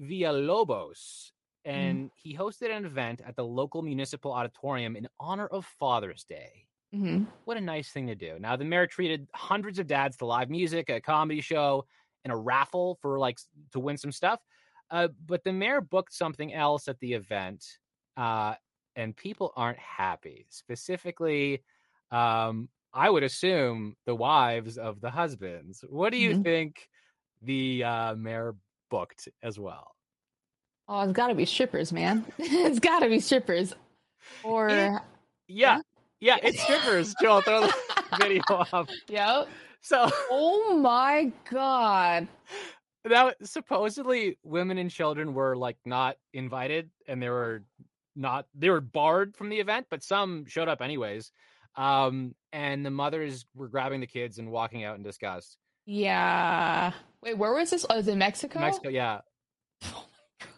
Villalobos. 0.02 1.32
And 1.64 2.10
he 2.16 2.36
hosted 2.36 2.76
an 2.76 2.84
event 2.84 3.20
at 3.20 3.36
the 3.36 3.44
local 3.44 3.82
municipal 3.82 4.32
auditorium 4.32 4.96
in 4.96 5.08
honor 5.20 5.46
of 5.46 5.64
Father's 5.64 6.24
Day. 6.24 6.66
Mhm. 6.92 7.26
What 7.44 7.56
a 7.56 7.60
nice 7.60 7.90
thing 7.90 8.06
to 8.06 8.14
do. 8.14 8.38
Now, 8.38 8.56
the 8.56 8.64
mayor 8.64 8.86
treated 8.86 9.28
hundreds 9.34 9.78
of 9.78 9.86
dads 9.86 10.16
to 10.18 10.26
live 10.26 10.50
music, 10.50 10.88
a 10.90 11.00
comedy 11.00 11.40
show, 11.40 11.86
and 12.24 12.32
a 12.32 12.36
raffle 12.36 12.96
for 13.02 13.18
like 13.18 13.38
to 13.72 13.80
win 13.80 13.96
some 13.96 14.12
stuff. 14.12 14.40
Uh, 14.90 15.08
but 15.08 15.42
the 15.44 15.52
mayor 15.52 15.80
booked 15.80 16.12
something 16.12 16.52
else 16.52 16.86
at 16.88 16.98
the 17.00 17.14
event, 17.14 17.78
uh, 18.16 18.54
and 18.94 19.16
people 19.16 19.52
aren't 19.56 19.78
happy. 19.78 20.46
Specifically, 20.50 21.64
um, 22.10 22.68
I 22.92 23.08
would 23.10 23.22
assume 23.22 23.96
the 24.04 24.14
wives 24.14 24.78
of 24.78 25.00
the 25.00 25.10
husbands. 25.10 25.82
What 25.88 26.10
do 26.10 26.18
you 26.18 26.34
Mhm. 26.34 26.44
think 26.44 26.88
the 27.40 27.84
uh, 27.84 28.14
mayor 28.16 28.54
booked 28.92 29.28
as 29.42 29.58
well? 29.58 29.94
Oh, 30.88 31.00
it's 31.00 31.12
got 31.14 31.28
to 31.28 31.34
be 31.34 31.46
strippers, 31.46 31.92
man. 31.92 32.24
it's 32.38 32.78
got 32.78 33.00
to 33.00 33.08
be 33.08 33.18
strippers. 33.20 33.74
Or, 34.44 34.68
It- 34.68 34.92
Yeah, 35.48 35.80
yeah, 36.20 36.36
it's 36.42 36.62
strippers. 36.62 37.14
Joel, 37.20 37.40
throw 37.40 37.62
the 37.62 37.74
video 38.20 38.42
up. 38.72 38.88
yep. 39.08 39.48
So. 39.80 40.08
Oh 40.30 40.76
my 40.78 41.32
God. 41.50 42.28
that 43.04 43.36
supposedly 43.42 44.38
women 44.44 44.76
and 44.78 44.90
children 44.90 45.32
were 45.34 45.56
like 45.56 45.76
not 45.84 46.16
invited 46.34 46.90
and 47.08 47.20
they 47.22 47.30
were 47.30 47.64
not 48.14 48.46
they 48.54 48.68
were 48.70 48.80
barred 48.82 49.34
from 49.36 49.48
the 49.48 49.58
event 49.58 49.86
but 49.90 50.02
some 50.04 50.44
showed 50.46 50.68
up 50.68 50.80
anyways 50.82 51.32
um 51.76 52.32
and 52.52 52.84
the 52.86 52.90
mothers 52.90 53.44
were 53.56 53.66
grabbing 53.66 54.00
the 54.00 54.06
kids 54.06 54.38
and 54.38 54.48
walking 54.52 54.84
out 54.84 54.96
in 54.96 55.02
disgust 55.02 55.56
Yeah. 55.86 56.92
Wait, 57.22 57.38
where 57.38 57.52
was 57.54 57.70
this? 57.70 57.86
Oh, 57.88 57.98
is 57.98 58.08
it 58.08 58.16
Mexico? 58.16 58.58
mexico 58.60 58.88
yeah 58.88 59.20
Oh 59.84 60.04
my 60.40 60.46
God. 60.46 60.48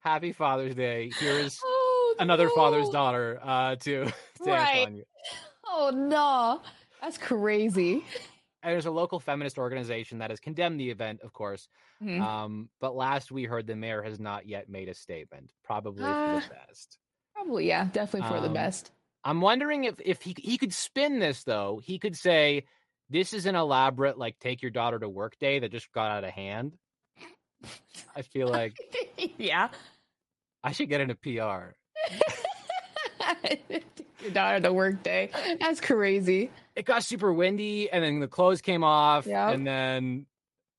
happy 0.00 0.32
father's 0.32 0.74
day 0.74 1.10
here's 1.18 1.58
Oh, 1.62 2.14
another 2.18 2.48
father's 2.50 2.88
daughter 2.90 3.38
uh 3.42 3.76
to 3.76 4.04
dance 4.04 4.14
Right. 4.46 4.86
on 4.86 4.94
you 4.96 5.04
Oh, 5.68 5.90
no. 5.90 6.62
That's 7.02 7.18
crazy. 7.18 8.04
and 8.62 8.72
there's 8.72 8.86
a 8.86 8.90
local 8.90 9.18
feminist 9.20 9.58
organization 9.58 10.18
that 10.18 10.30
has 10.30 10.40
condemned 10.40 10.78
the 10.80 10.90
event 10.90 11.20
of 11.22 11.32
course 11.32 11.68
Mhm. 12.02 12.20
um 12.20 12.68
but 12.80 12.94
last 12.94 13.32
we 13.32 13.44
heard 13.44 13.66
the 13.66 13.74
mayor 13.76 14.02
has 14.02 14.20
not 14.20 14.46
yet 14.46 14.68
made 14.68 14.88
a 14.88 14.94
statement 14.94 15.50
probably 15.64 16.02
for 16.04 16.08
Ah. 16.08 16.40
the 16.40 16.54
best 16.68 16.98
Probably, 17.34 17.68
yeah. 17.68 17.84
Definitely 17.92 18.28
for 18.34 18.40
the 18.40 18.46
Um, 18.48 18.54
best. 18.54 18.90
I'm 19.22 19.42
wondering 19.42 19.84
if 19.84 20.00
if 20.02 20.22
he 20.22 20.34
he 20.38 20.56
could 20.56 20.72
spin 20.72 21.18
this 21.18 21.44
though. 21.44 21.80
He 21.84 21.98
could 21.98 22.16
say 22.16 22.64
this 23.10 23.32
is 23.32 23.46
an 23.46 23.54
elaborate 23.54 24.18
like 24.18 24.38
take 24.38 24.62
your 24.62 24.70
daughter 24.70 24.98
to 24.98 25.08
work 25.08 25.38
day 25.38 25.58
that 25.60 25.70
just 25.70 25.90
got 25.92 26.10
out 26.10 26.24
of 26.24 26.30
hand. 26.30 26.76
I 28.14 28.22
feel 28.22 28.48
like 28.48 28.76
yeah. 29.38 29.68
I 30.62 30.72
should 30.72 30.88
get 30.88 31.00
into 31.00 31.14
PR. 31.14 31.74
Your 34.22 34.30
daughter 34.32 34.60
to 34.60 34.72
work 34.72 35.02
day. 35.02 35.30
That's 35.60 35.80
crazy. 35.80 36.50
It 36.74 36.84
got 36.84 37.04
super 37.04 37.32
windy 37.32 37.90
and 37.90 38.02
then 38.02 38.20
the 38.20 38.28
clothes 38.28 38.60
came 38.60 38.82
off 38.82 39.26
Yep. 39.26 39.54
and 39.54 39.66
then 39.66 40.26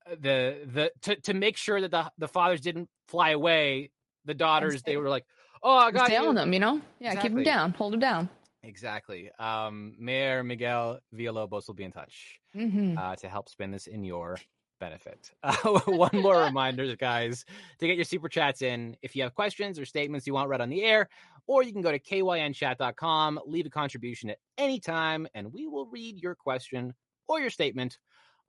uh, 0.10 0.16
the 0.20 0.58
the 0.66 0.92
to 1.04 1.16
to 1.22 1.34
make 1.34 1.58
sure 1.58 1.80
that 1.82 1.92
the 1.92 2.12
the 2.18 2.28
fathers 2.28 2.62
didn't 2.62 2.90
fly 3.08 3.32
away, 3.32 3.92
the 4.26 4.34
daughters 4.34 4.82
they 4.84 4.98
were 4.98 5.10
like, 5.10 5.26
"Oh, 5.64 5.76
I 5.78 5.92
got 5.92 6.08
Stay 6.08 6.20
you." 6.22 6.28
on 6.28 6.36
them, 6.36 6.52
you 6.54 6.60
know? 6.60 6.82
Yeah, 7.00 7.16
keep 7.16 7.34
them 7.34 7.44
down. 7.44 7.72
Hold 7.74 7.94
them 7.94 8.00
down. 8.00 8.30
Exactly. 8.68 9.32
Um 9.40 9.96
Mayor 9.98 10.44
Miguel 10.44 11.00
Villalobos 11.16 11.68
will 11.68 11.74
be 11.74 11.84
in 11.84 11.92
touch. 11.92 12.40
Mm-hmm. 12.56 12.98
uh, 12.98 13.16
to 13.18 13.30
help 13.30 13.50
spin 13.50 13.70
this 13.70 13.86
in 13.86 14.04
your 14.04 14.38
benefit. 14.80 15.32
Uh, 15.44 15.56
one 15.86 16.10
more 16.14 16.42
reminder, 16.46 16.96
guys, 16.96 17.46
to 17.80 17.88
get 17.88 17.96
your 17.96 18.06
super 18.06 18.30
chats 18.30 18.62
in. 18.62 18.96
If 19.02 19.16
you 19.16 19.24
have 19.24 19.36
questions 19.36 19.78
or 19.78 19.86
statements 19.86 20.26
you 20.26 20.34
want 20.34 20.50
read 20.50 20.62
on 20.62 20.70
the 20.70 20.84
air, 20.84 21.10
or 21.46 21.64
you 21.64 21.72
can 21.72 21.82
go 21.82 21.92
to 21.92 22.00
kynchat.com, 22.00 23.40
leave 23.46 23.66
a 23.66 23.70
contribution 23.70 24.30
at 24.30 24.40
any 24.58 24.80
time, 24.80 25.28
and 25.36 25.54
we 25.54 25.68
will 25.68 25.86
read 25.88 26.18
your 26.18 26.36
question 26.36 26.94
or 27.28 27.40
your 27.40 27.50
statement 27.50 28.00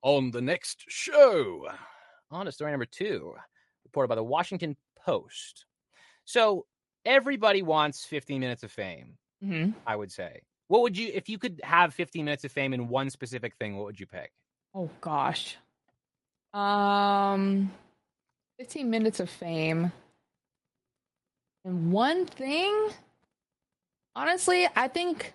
on 0.03 0.31
the 0.31 0.41
next 0.41 0.85
show. 0.89 1.69
On 2.31 2.47
to 2.47 2.53
story 2.53 2.71
number 2.71 2.87
two, 2.87 3.35
reported 3.85 4.09
by 4.09 4.15
the 4.15 4.25
Washington 4.25 4.77
Post. 5.05 5.67
So 6.25 6.67
everybody 7.05 7.63
wants 7.63 8.05
15 8.05 8.41
minutes 8.41 8.63
of 8.63 8.71
fame. 8.71 9.17
Mm-hmm. 9.45 9.73
I 9.87 9.97
would 9.97 10.13
say. 10.13 10.43
What 10.69 10.83
would 10.83 10.99
you, 10.99 11.11
if 11.15 11.29
you 11.29 11.39
could 11.39 11.61
have 11.65 11.95
15 11.95 12.25
minutes 12.25 12.45
of 12.45 12.53
fame 12.53 12.75
in 12.75 12.89
one 12.89 13.09
specific 13.11 13.55
thing, 13.57 13.77
what 13.77 13.87
would 13.87 14.01
you 14.01 14.07
pick? 14.07 14.33
Oh 14.75 14.91
gosh. 15.01 15.57
Um 16.53 17.71
15 18.59 18.91
minutes 18.91 19.21
of 19.21 19.31
fame. 19.31 19.93
And 21.65 21.93
one 21.93 22.27
thing? 22.27 22.89
Honestly, 24.17 24.67
I 24.75 24.89
think 24.89 25.35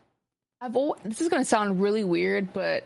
I've 0.60 0.76
al- 0.76 0.98
this 1.04 1.22
is 1.22 1.30
going 1.30 1.42
to 1.42 1.48
sound 1.48 1.82
really 1.82 2.04
weird, 2.04 2.54
but 2.54 2.84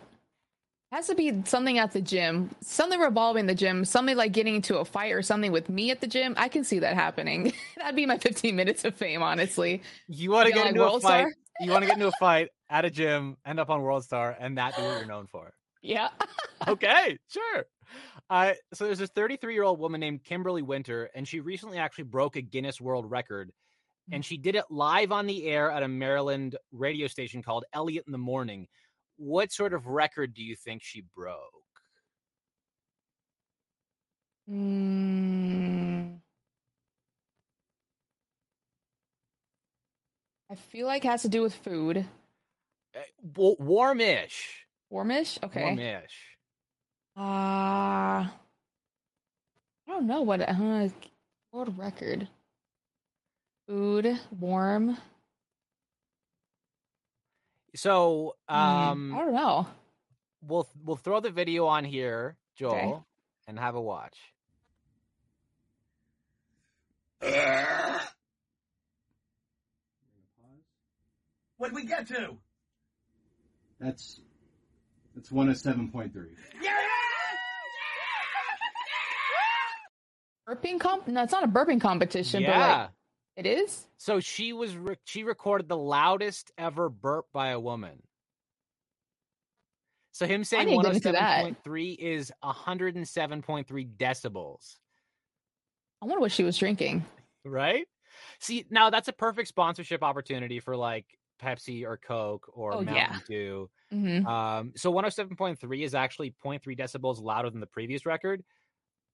it 0.91 0.95
has 0.95 1.07
to 1.07 1.15
be 1.15 1.43
something 1.45 1.77
at 1.77 1.91
the 1.91 2.01
gym, 2.01 2.55
something 2.61 2.99
revolving 2.99 3.45
the 3.45 3.55
gym, 3.55 3.83
something 3.83 4.15
like 4.15 4.31
getting 4.31 4.55
into 4.55 4.77
a 4.77 4.85
fight 4.85 5.11
or 5.11 5.21
something 5.21 5.51
with 5.51 5.67
me 5.69 5.91
at 5.91 5.99
the 5.99 6.07
gym. 6.07 6.33
I 6.37 6.47
can 6.47 6.63
see 6.63 6.79
that 6.79 6.95
happening. 6.95 7.51
That'd 7.77 7.95
be 7.95 8.05
my 8.05 8.17
15 8.17 8.55
minutes 8.55 8.85
of 8.85 8.95
fame, 8.95 9.21
honestly. 9.21 9.81
You 10.07 10.31
want 10.31 10.47
to 10.47 10.53
get 10.53 10.61
like 10.61 10.69
into 10.69 10.85
a 10.85 10.99
fight. 10.99 11.01
Star? 11.01 11.33
You 11.59 11.71
want 11.71 11.81
to 11.81 11.87
get 11.87 11.95
into 11.95 12.07
a 12.07 12.19
fight 12.19 12.49
at 12.69 12.85
a 12.85 12.89
gym, 12.91 13.35
end 13.43 13.59
up 13.59 13.71
on 13.71 13.81
World 13.81 14.03
Star, 14.03 14.37
and 14.39 14.59
that 14.59 14.77
be 14.77 14.83
what 14.83 14.99
you're 14.99 15.07
known 15.07 15.27
for. 15.27 15.53
Yeah. 15.81 16.09
Okay, 16.67 17.17
sure. 17.29 17.65
Uh, 18.29 18.51
so 18.73 18.85
there's 18.85 18.97
this 18.97 19.11
33 19.11 19.53
year 19.53 19.63
old 19.63 19.79
woman 19.79 20.01
named 20.01 20.23
Kimberly 20.23 20.63
Winter, 20.63 21.09
and 21.15 21.25
she 21.25 21.39
recently 21.39 21.77
actually 21.77 22.05
broke 22.05 22.35
a 22.35 22.41
Guinness 22.41 22.81
World 22.81 23.09
Record. 23.09 23.51
And 24.11 24.25
she 24.25 24.37
did 24.37 24.55
it 24.55 24.65
live 24.69 25.11
on 25.11 25.27
the 25.27 25.45
air 25.45 25.69
at 25.69 25.83
a 25.83 25.87
Maryland 25.87 26.57
radio 26.71 27.07
station 27.07 27.43
called 27.43 27.63
Elliot 27.73 28.05
in 28.05 28.11
the 28.11 28.17
Morning. 28.17 28.67
What 29.17 29.51
sort 29.51 29.73
of 29.73 29.87
record 29.87 30.33
do 30.33 30.43
you 30.43 30.55
think 30.55 30.83
she 30.83 31.03
broke? 31.15 31.51
Mm. 34.49 36.19
I 40.49 40.55
feel 40.55 40.87
like 40.87 41.03
it 41.03 41.09
has 41.09 41.23
to 41.23 41.29
do 41.29 41.41
with 41.41 41.53
food. 41.53 42.05
Uh, 42.95 42.99
warmish. 43.59 44.65
Warmish? 44.89 45.37
Okay. 45.43 45.63
Warmish. 45.63 46.37
Uh, 47.17 47.19
I 48.29 48.29
don't 49.87 50.07
know 50.07 50.21
what 50.21 50.41
uh, 50.41 50.89
world 51.51 51.77
record. 51.77 52.27
Food, 53.67 54.17
warm. 54.39 54.97
So, 57.75 58.35
Hmm, 58.49 58.55
um, 58.55 59.13
I 59.15 59.19
don't 59.19 59.33
know. 59.33 59.67
we'll 60.41 60.67
we'll 60.83 60.95
throw 60.95 61.19
the 61.19 61.29
video 61.31 61.65
on 61.67 61.83
here, 61.85 62.37
Joel, 62.55 62.71
Okay. 62.75 62.93
and 63.47 63.59
have 63.59 63.75
a 63.75 63.81
watch. 63.81 64.17
What'd 71.57 71.75
we 71.75 71.85
get 71.85 72.07
to? 72.09 72.37
That's 73.79 74.21
It's 75.15 75.29
107.3. 75.29 76.11
Burping 80.47 80.79
comp? 80.79 81.07
No, 81.07 81.23
it's 81.23 81.31
not 81.33 81.43
a 81.43 81.47
burping 81.47 81.81
competition, 81.81 82.43
but 82.43 82.49
yeah. 82.49 82.87
It 83.37 83.45
is. 83.45 83.87
So 83.97 84.19
she 84.19 84.51
was 84.51 84.75
re- 84.75 84.97
she 85.05 85.23
recorded 85.23 85.69
the 85.69 85.77
loudest 85.77 86.51
ever 86.57 86.89
burp 86.89 87.27
by 87.31 87.49
a 87.49 87.59
woman. 87.59 88.01
So 90.11 90.25
him 90.25 90.43
saying 90.43 90.65
need 90.67 90.77
to 90.81 90.83
get 90.83 90.95
into 90.95 91.11
that. 91.13 91.45
107.3 91.45 91.95
is 91.99 92.31
107.3 92.43 93.97
decibels, 93.97 94.77
I 96.01 96.05
wonder 96.05 96.19
what 96.19 96.31
she 96.31 96.43
was 96.43 96.57
drinking. 96.57 97.05
right? 97.45 97.85
See, 98.39 98.65
now 98.71 98.89
that's 98.89 99.07
a 99.07 99.13
perfect 99.13 99.47
sponsorship 99.47 100.01
opportunity 100.03 100.59
for 100.59 100.75
like 100.75 101.05
Pepsi 101.41 101.83
or 101.85 101.97
Coke 101.97 102.49
or 102.51 102.73
Oh, 102.73 102.81
Mountain 102.81 102.95
yeah. 102.95 103.19
Dew. 103.27 103.69
hmm 103.91 104.25
Um, 104.25 104.73
so 104.75 104.91
107.3 104.91 105.83
is 105.83 105.93
actually 105.93 106.33
0.3 106.43 106.75
decibels 106.77 107.21
louder 107.21 107.51
than 107.51 107.59
the 107.59 107.67
previous 107.67 108.05
record, 108.07 108.43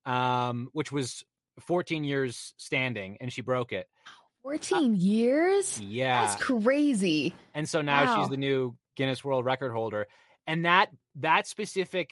um, 0.06 0.70
which 0.72 0.92
was 0.92 1.24
14 1.62 2.04
years 2.04 2.54
standing, 2.58 3.18
and 3.22 3.32
she 3.32 3.42
broke 3.42 3.72
it. 3.72 3.88
Uh, 4.08 4.10
14 4.44 4.96
years? 4.96 5.80
Yeah. 5.80 6.26
That's 6.28 6.42
crazy. 6.44 7.34
and 7.54 7.68
so 7.70 7.82
now 7.82 8.06
Wow. 8.06 8.22
she's 8.22 8.30
the 8.30 8.38
new 8.38 8.76
Guinness 8.96 9.24
World 9.24 9.46
Record 9.46 9.72
holder. 9.72 10.08
And 10.48 10.66
that 10.66 10.90
that 11.16 11.48
specific 11.48 12.12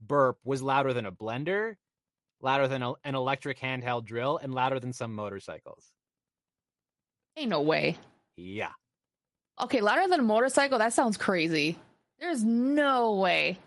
burp 0.00 0.38
was 0.44 0.62
louder 0.62 0.92
than 0.92 1.06
a 1.06 1.12
blender, 1.12 1.74
louder 2.40 2.68
than 2.68 2.82
a, 2.82 2.92
an 3.02 3.14
electric 3.16 3.58
handheld 3.58 4.04
drill, 4.04 4.38
and 4.40 4.54
louder 4.54 4.78
than 4.78 4.92
some 4.92 5.14
motorcycles. 5.14 5.90
Ain't 7.36 7.50
no 7.50 7.62
way. 7.62 7.96
Yeah, 8.36 8.70
Okay, 9.60 9.80
louder 9.80 10.08
than 10.08 10.20
a 10.20 10.22
motorcycle? 10.24 10.78
That 10.78 10.92
sounds 10.92 11.16
crazy. 11.16 11.78
There's 12.18 12.42
no 12.44 13.14
way. 13.16 13.58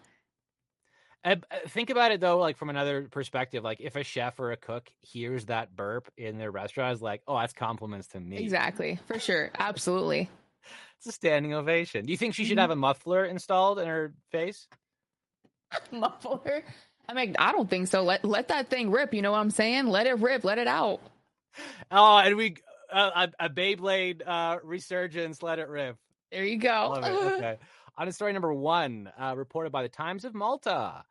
Uh, 1.26 1.36
uh, 1.50 1.56
think 1.70 1.90
about 1.90 2.12
it 2.12 2.22
though, 2.22 2.38
like 2.38 2.56
from 2.58 2.70
another 2.70 3.08
perspective. 3.10 3.64
Like 3.64 3.82
if 3.82 3.96
a 3.96 4.04
chef 4.04 4.40
or 4.40 4.52
a 4.52 4.58
cook 4.58 4.90
hears 5.02 5.46
that 5.46 5.76
burp 5.76 6.10
in 6.18 6.38
their 6.38 6.52
restaurant, 6.52 6.94
is 6.94 7.02
like, 7.02 7.22
oh, 7.28 7.38
that's 7.40 7.52
compliments 7.54 8.08
to 8.10 8.20
me. 8.20 8.38
Exactly. 8.38 9.00
For 9.08 9.20
sure. 9.20 9.52
Absolutely. 9.58 10.30
It's 10.98 11.08
a 11.08 11.12
standing 11.12 11.54
ovation. 11.54 12.06
Do 12.06 12.12
you 12.12 12.18
think 12.18 12.34
she 12.36 12.46
should 12.46 12.58
Mhm. 12.58 12.62
have 12.62 12.72
a 12.72 12.76
muffler 12.76 13.26
installed 13.26 13.80
in 13.80 13.88
her 13.88 14.14
face? 14.32 14.66
Muffler. 15.92 16.64
I 17.08 17.14
mean, 17.14 17.36
I 17.38 17.52
don't 17.52 17.70
think 17.70 17.88
so. 17.90 18.02
Let 18.02 18.24
let 18.24 18.48
that 18.48 18.70
thing 18.70 18.90
rip. 18.92 19.14
You 19.14 19.22
know 19.22 19.32
what 19.34 19.40
I'm 19.40 19.52
saying? 19.52 19.88
Let 19.88 20.08
it 20.08 20.18
rip. 20.20 20.44
Let 20.44 20.58
it 20.58 20.68
out. 20.68 21.02
Oh, 21.92 22.18
and 22.18 22.36
we 22.36 22.56
uh, 22.92 23.28
a, 23.40 23.46
a 23.46 23.50
Beyblade 23.50 24.22
uh, 24.26 24.58
resurgence. 24.64 25.42
Let 25.44 25.60
it 25.60 25.68
rip. 25.70 25.98
There 26.32 26.44
you 26.44 26.58
go. 26.58 26.94
Love 27.00 27.04
it. 27.06 27.34
Okay. 27.34 27.58
On 27.98 28.06
to 28.08 28.14
story 28.14 28.34
number 28.34 28.54
one, 28.54 29.12
uh, 29.18 29.36
reported 29.38 29.72
by 29.72 29.82
the 29.82 29.90
Times 29.90 30.26
of 30.26 30.34
Malta. 30.34 31.06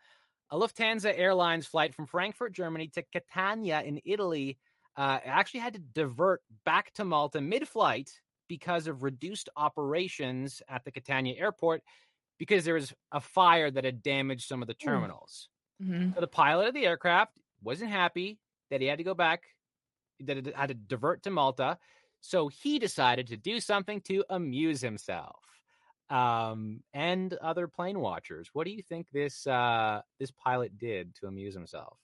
A 0.50 0.56
Lufthansa 0.56 1.16
Airlines 1.18 1.66
flight 1.66 1.94
from 1.94 2.06
Frankfurt, 2.06 2.52
Germany 2.52 2.88
to 2.88 3.02
Catania 3.02 3.82
in 3.82 4.00
Italy 4.04 4.58
uh, 4.96 5.20
actually 5.24 5.60
had 5.60 5.74
to 5.74 5.80
divert 5.80 6.42
back 6.64 6.92
to 6.94 7.04
Malta 7.04 7.40
mid 7.40 7.68
flight 7.68 8.20
because 8.48 8.86
of 8.86 9.02
reduced 9.02 9.48
operations 9.56 10.62
at 10.68 10.84
the 10.84 10.92
Catania 10.92 11.36
airport 11.36 11.82
because 12.38 12.64
there 12.64 12.74
was 12.74 12.94
a 13.12 13.20
fire 13.20 13.70
that 13.70 13.84
had 13.84 14.02
damaged 14.02 14.46
some 14.48 14.62
of 14.62 14.68
the 14.68 14.74
terminals. 14.74 15.50
hmm 15.80 16.14
So 16.14 16.20
the 16.20 16.28
pilot 16.28 16.68
of 16.68 16.74
the 16.74 16.86
aircraft 16.86 17.34
wasn't 17.62 17.90
happy 17.90 18.40
that 18.70 18.80
he 18.80 18.86
had 18.88 18.98
to 18.98 19.04
go 19.04 19.14
back, 19.14 19.44
that 20.20 20.36
it 20.38 20.56
had 20.56 20.68
to 20.68 20.74
divert 20.74 21.22
to 21.24 21.30
Malta. 21.30 21.78
So 22.20 22.48
he 22.48 22.78
decided 22.78 23.26
to 23.28 23.36
do 23.36 23.60
something 23.60 24.00
to 24.02 24.24
amuse 24.30 24.80
himself 24.80 25.53
um, 26.14 26.80
and 26.92 27.34
other 27.34 27.66
plane 27.66 27.98
watchers. 27.98 28.48
What 28.52 28.66
do 28.66 28.70
you 28.70 28.82
think 28.82 29.08
this 29.12 29.46
uh, 29.46 30.02
this 30.20 30.30
pilot 30.30 30.78
did 30.78 31.14
to 31.16 31.26
amuse 31.26 31.54
himself? 31.54 31.98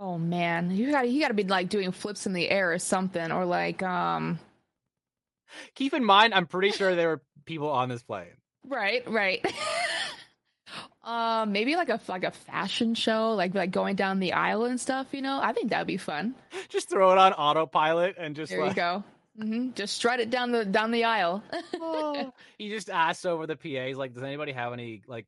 Oh 0.00 0.18
man, 0.18 0.72
you 0.72 0.90
got 0.90 1.08
you 1.08 1.20
got 1.20 1.28
to 1.28 1.34
be 1.34 1.44
like 1.44 1.68
doing 1.68 1.92
flips 1.92 2.26
in 2.26 2.32
the 2.32 2.50
air 2.50 2.72
or 2.72 2.78
something, 2.78 3.30
or 3.30 3.44
like 3.44 3.82
um. 3.82 4.40
Keep 5.74 5.94
in 5.94 6.04
mind, 6.04 6.32
I'm 6.32 6.46
pretty 6.46 6.70
sure 6.70 6.94
there 6.94 7.08
were 7.08 7.22
people 7.44 7.70
on 7.70 7.88
this 7.88 8.04
plane. 8.04 8.36
Right, 8.68 9.02
right. 9.08 9.44
um, 11.02 11.50
maybe 11.52 11.74
like 11.74 11.88
a 11.90 12.00
like 12.08 12.24
a 12.24 12.30
fashion 12.30 12.94
show, 12.94 13.32
like 13.32 13.54
like 13.54 13.70
going 13.70 13.94
down 13.94 14.18
the 14.18 14.32
aisle 14.32 14.64
and 14.64 14.80
stuff. 14.80 15.08
You 15.12 15.22
know, 15.22 15.38
I 15.40 15.52
think 15.52 15.70
that'd 15.70 15.86
be 15.86 15.96
fun. 15.96 16.34
Just 16.68 16.88
throw 16.88 17.12
it 17.12 17.18
on 17.18 17.32
autopilot 17.34 18.16
and 18.18 18.34
just 18.34 18.50
There 18.50 18.64
you 18.64 18.74
go. 18.74 19.04
Hmm 19.40 19.70
Just 19.74 19.94
strut 19.96 20.20
it 20.20 20.30
down 20.30 20.52
the 20.52 20.64
down 20.64 20.90
the 20.90 21.04
aisle. 21.04 21.42
oh. 21.80 22.32
he 22.58 22.68
just 22.68 22.90
asks 22.90 23.24
over 23.24 23.46
the 23.46 23.56
PA. 23.56 23.86
He's 23.86 23.96
like, 23.96 24.14
"Does 24.14 24.22
anybody 24.22 24.52
have 24.52 24.72
any 24.72 25.02
like 25.06 25.26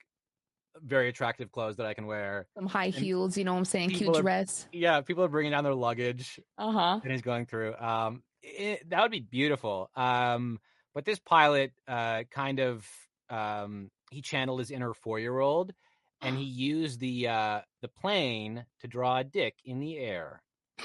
very 0.82 1.08
attractive 1.08 1.50
clothes 1.52 1.76
that 1.76 1.86
I 1.86 1.94
can 1.94 2.06
wear?" 2.06 2.46
Some 2.54 2.66
high 2.66 2.88
heels, 2.88 3.36
you 3.36 3.44
know 3.44 3.52
what 3.52 3.58
I'm 3.58 3.64
saying? 3.64 3.90
people 3.90 4.06
Cute 4.14 4.16
are- 4.18 4.22
dress. 4.22 4.66
Yeah, 4.72 5.00
people 5.00 5.24
are 5.24 5.28
bringing 5.28 5.52
down 5.52 5.64
their 5.64 5.74
luggage. 5.74 6.40
Uh 6.58 6.72
huh. 6.72 7.00
and 7.02 7.12
he's 7.12 7.22
going 7.22 7.46
through. 7.46 7.74
Um, 7.76 8.22
it, 8.42 8.88
that 8.90 9.02
would 9.02 9.10
be 9.12 9.20
beautiful. 9.20 9.90
Um, 9.94 10.58
but 10.94 11.04
this 11.04 11.18
pilot, 11.18 11.72
uh, 11.88 12.24
kind 12.30 12.58
of, 12.60 12.86
um, 13.30 13.90
he 14.10 14.20
channeled 14.20 14.58
his 14.58 14.70
inner 14.70 14.92
four-year-old, 14.92 15.72
and 16.20 16.36
he 16.36 16.44
used 16.44 17.00
the 17.00 17.28
uh 17.28 17.60
the 17.80 17.88
plane 17.88 18.64
to 18.80 18.88
draw 18.88 19.18
a 19.18 19.24
dick 19.24 19.54
in 19.64 19.80
the 19.80 19.98
air. 19.98 20.42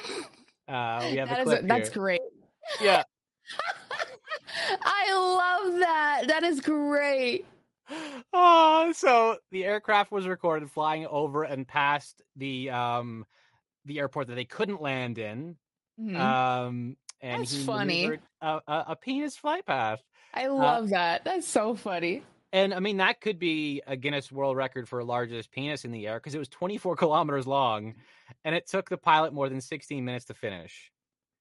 Uh, 0.70 1.08
we 1.10 1.16
have 1.16 1.30
That 1.30 1.38
a 1.38 1.42
is 1.44 1.46
clip 1.46 1.62
that's 1.66 1.90
great. 1.92 2.20
Yeah. 2.82 3.04
I 4.82 5.14
love 5.14 5.80
that. 5.80 6.24
That 6.28 6.44
is 6.44 6.60
great. 6.62 7.46
Oh, 8.34 8.92
so 8.96 9.38
the 9.52 9.66
aircraft 9.66 10.12
was 10.12 10.28
recorded 10.28 10.70
flying 10.70 11.08
over 11.08 11.44
and 11.44 11.68
past 11.68 12.22
the 12.36 12.70
um 12.70 13.26
the 13.86 14.00
airport 14.00 14.28
that 14.28 14.36
they 14.36 14.46
couldn't 14.46 14.82
land 14.82 15.18
in. 15.18 15.56
Mhm. 16.00 16.20
Um, 16.20 16.98
and 17.22 17.42
That's 17.42 17.64
funny. 17.64 18.20
A, 18.42 18.60
a, 18.68 18.86
a 18.90 18.96
penis 18.96 19.38
flight 19.38 19.66
path. 19.66 20.02
I 20.34 20.48
love 20.48 20.90
that. 20.90 21.24
That's 21.24 21.48
so 21.48 21.74
funny. 21.74 22.24
And 22.54 22.74
I 22.74 22.80
mean, 22.80 22.98
that 22.98 23.22
could 23.22 23.40
be 23.40 23.82
a 23.88 23.96
Guinness 23.96 24.32
World 24.32 24.56
Record 24.56 24.88
for 24.88 25.04
largest 25.04 25.52
penis 25.52 25.84
in 25.86 25.92
the 25.92 26.08
air 26.08 26.16
because 26.20 26.36
it 26.36 26.40
was 26.40 26.48
24 26.50 26.96
kilometers 26.96 27.48
long 27.48 27.96
and 28.46 28.56
it 28.56 28.68
took 28.68 28.90
the 28.90 28.98
pilot 28.98 29.34
more 29.34 29.50
than 29.50 29.62
16 29.62 30.04
minutes 30.04 30.26
to 30.26 30.34
finish. 30.34 30.92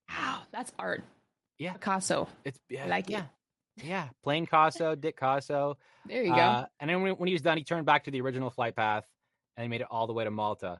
Wow, 0.09 0.43
that's 0.53 0.73
art. 0.79 1.05
Yeah. 1.59 1.73
Picasso. 1.75 2.29
It's 2.45 2.59
yeah, 2.69 2.87
like 2.87 3.07
it. 3.09 3.13
yeah, 3.13 3.23
yeah. 3.83 4.09
Plain 4.23 4.47
Casso, 4.47 4.99
Dick 5.01 5.19
Casso. 5.19 5.77
There 6.09 6.23
you 6.23 6.31
go. 6.35 6.41
Uh, 6.41 6.67
and 6.79 6.89
then 6.89 7.03
when, 7.03 7.15
when 7.15 7.27
he 7.27 7.33
was 7.33 7.43
done, 7.43 7.59
he 7.59 7.65
turned 7.65 7.85
back 7.85 8.05
to 8.05 8.13
the 8.13 8.21
original 8.21 8.49
flight 8.51 8.77
path 8.77 9.05
and 9.57 9.65
he 9.65 9.69
made 9.69 9.81
it 9.81 9.89
all 9.91 10.07
the 10.07 10.13
way 10.13 10.23
to 10.23 10.31
Malta. 10.31 10.79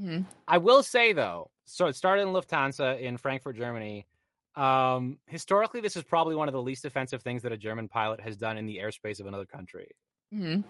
Mhm. 0.00 0.24
I 0.48 0.56
will 0.58 0.82
say 0.82 1.12
though, 1.12 1.50
so 1.66 1.86
it 1.88 1.94
started 1.96 2.22
in 2.22 2.28
Lufthansa 2.28 2.98
in 2.98 3.18
Frankfurt, 3.18 3.56
Germany. 3.56 4.06
Um, 4.54 5.18
historically, 5.26 5.80
this 5.82 5.94
is 5.96 6.04
probably 6.04 6.34
one 6.36 6.48
of 6.48 6.52
the 6.54 6.62
least 6.62 6.84
offensive 6.86 7.20
things 7.22 7.42
that 7.42 7.52
a 7.52 7.56
German 7.58 7.88
pilot 7.88 8.20
has 8.20 8.36
done 8.38 8.56
in 8.56 8.64
the 8.64 8.78
airspace 8.78 9.20
of 9.20 9.26
another 9.26 9.44
country. 9.46 9.88
Mhm. 10.32 10.64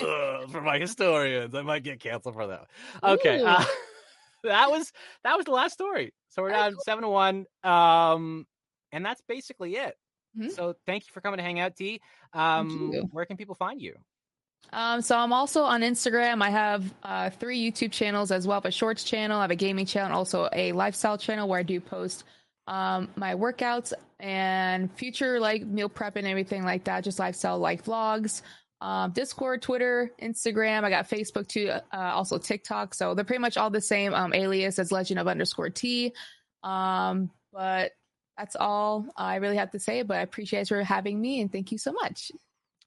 Ugh, 0.00 0.50
for 0.50 0.60
my 0.62 0.78
historians. 0.78 1.54
I 1.54 1.60
might 1.62 1.82
get 1.82 2.00
canceled 2.00 2.34
for 2.34 2.46
that. 2.46 2.66
Okay. 3.02 3.42
Uh, 3.44 3.62
that 4.48 4.70
was 4.70 4.92
that 5.24 5.36
was 5.36 5.44
the 5.44 5.52
last 5.52 5.72
story. 5.72 6.12
So 6.30 6.42
we're 6.42 6.50
Very 6.50 6.62
down 6.70 6.76
seven 6.84 7.02
to 7.02 7.08
one. 7.08 7.46
Um 7.62 8.46
and 8.92 9.04
that's 9.04 9.20
basically 9.28 9.76
it. 9.76 9.96
Mhm. 10.38 10.52
So 10.52 10.74
thank 10.86 11.06
you 11.06 11.12
for 11.12 11.20
coming 11.20 11.38
to 11.38 11.44
hang 11.44 11.60
out, 11.60 11.76
T. 11.76 12.00
Um 12.32 12.92
where 13.12 13.26
can 13.26 13.36
people 13.36 13.54
find 13.54 13.80
you? 13.80 13.94
Um, 14.72 15.02
so 15.02 15.16
I'm 15.16 15.32
also 15.32 15.62
on 15.62 15.82
Instagram. 15.82 16.42
I 16.42 16.50
have 16.50 16.94
uh, 17.02 17.30
three 17.30 17.70
YouTube 17.70 17.92
channels 17.92 18.30
as 18.32 18.46
well. 18.46 18.54
I 18.54 18.56
have 18.56 18.64
a 18.64 18.70
shorts 18.70 19.04
channel, 19.04 19.38
I 19.38 19.42
have 19.42 19.50
a 19.50 19.56
gaming 19.56 19.86
channel, 19.86 20.06
and 20.06 20.14
also 20.14 20.48
a 20.52 20.72
lifestyle 20.72 21.18
channel 21.18 21.48
where 21.48 21.60
I 21.60 21.62
do 21.62 21.80
post 21.80 22.24
um, 22.66 23.08
my 23.14 23.34
workouts 23.34 23.92
and 24.20 24.90
future 24.96 25.38
like 25.38 25.64
meal 25.64 25.88
prep 25.88 26.16
and 26.16 26.26
everything 26.26 26.64
like 26.64 26.84
that. 26.84 27.04
Just 27.04 27.18
lifestyle 27.18 27.58
like 27.58 27.84
vlogs. 27.84 28.42
Um, 28.84 29.12
Discord, 29.12 29.62
Twitter, 29.62 30.12
Instagram. 30.20 30.84
I 30.84 30.90
got 30.90 31.08
Facebook 31.08 31.48
too. 31.48 31.70
Uh, 31.70 31.80
also 31.90 32.36
TikTok. 32.36 32.92
So 32.92 33.14
they're 33.14 33.24
pretty 33.24 33.40
much 33.40 33.56
all 33.56 33.70
the 33.70 33.80
same. 33.80 34.12
Um, 34.12 34.34
alias 34.34 34.78
as 34.78 34.92
Legend 34.92 35.18
of 35.18 35.26
underscore 35.26 35.70
T. 35.70 36.12
Um, 36.62 37.30
but 37.50 37.92
that's 38.36 38.56
all 38.56 39.06
I 39.16 39.36
really 39.36 39.56
have 39.56 39.70
to 39.70 39.80
say. 39.80 40.02
But 40.02 40.18
I 40.18 40.20
appreciate 40.20 40.68
you 40.68 40.76
for 40.76 40.84
having 40.84 41.18
me 41.18 41.40
and 41.40 41.50
thank 41.50 41.72
you 41.72 41.78
so 41.78 41.92
much. 41.92 42.30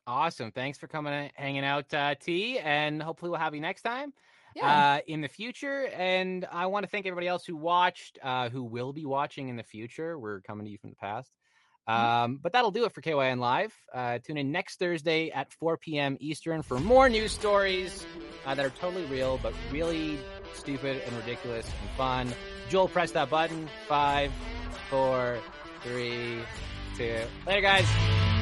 Awesome. 0.05 0.51
Thanks 0.51 0.77
for 0.77 0.87
coming 0.87 1.13
and 1.13 1.31
hanging 1.33 1.65
out, 1.65 1.91
uh, 1.91 2.13
T. 2.13 2.59
And 2.59 3.01
hopefully 3.01 3.31
we'll 3.31 3.39
have 3.39 3.55
you 3.55 3.61
next 3.61 3.81
time. 3.81 4.13
Yeah. 4.55 4.97
uh, 4.97 4.99
in 5.07 5.21
the 5.21 5.27
future. 5.27 5.87
And 5.87 6.47
I 6.51 6.67
want 6.67 6.83
to 6.83 6.89
thank 6.89 7.07
everybody 7.07 7.27
else 7.27 7.43
who 7.43 7.55
watched, 7.55 8.19
uh, 8.23 8.49
who 8.49 8.63
will 8.63 8.93
be 8.93 9.05
watching 9.05 9.49
in 9.49 9.55
the 9.55 9.63
future. 9.63 10.19
We're 10.19 10.41
coming 10.41 10.65
to 10.65 10.71
you 10.71 10.77
from 10.77 10.91
the 10.91 10.95
past. 10.95 11.31
Um, 11.87 12.39
but 12.41 12.53
that'll 12.53 12.71
do 12.71 12.85
it 12.85 12.93
for 12.93 13.01
KYN 13.01 13.39
Live. 13.39 13.73
Uh, 13.93 14.19
tune 14.19 14.37
in 14.37 14.51
next 14.51 14.77
Thursday 14.77 15.31
at 15.31 15.51
4 15.53 15.77
p.m. 15.77 16.17
Eastern 16.19 16.61
for 16.61 16.79
more 16.79 17.07
news 17.07 17.31
stories 17.31 18.05
uh, 18.45 18.53
that 18.55 18.65
are 18.65 18.71
totally 18.71 19.05
real, 19.05 19.39
but 19.41 19.53
really 19.71 20.17
stupid 20.53 21.01
and 21.05 21.15
ridiculous 21.15 21.65
and 21.65 21.89
fun. 21.91 22.33
Joel, 22.69 22.89
press 22.89 23.11
that 23.11 23.29
button. 23.29 23.69
Five, 23.87 24.31
four, 24.89 25.37
three, 25.83 26.39
two. 26.97 27.19
Later, 27.45 27.61
guys. 27.61 28.36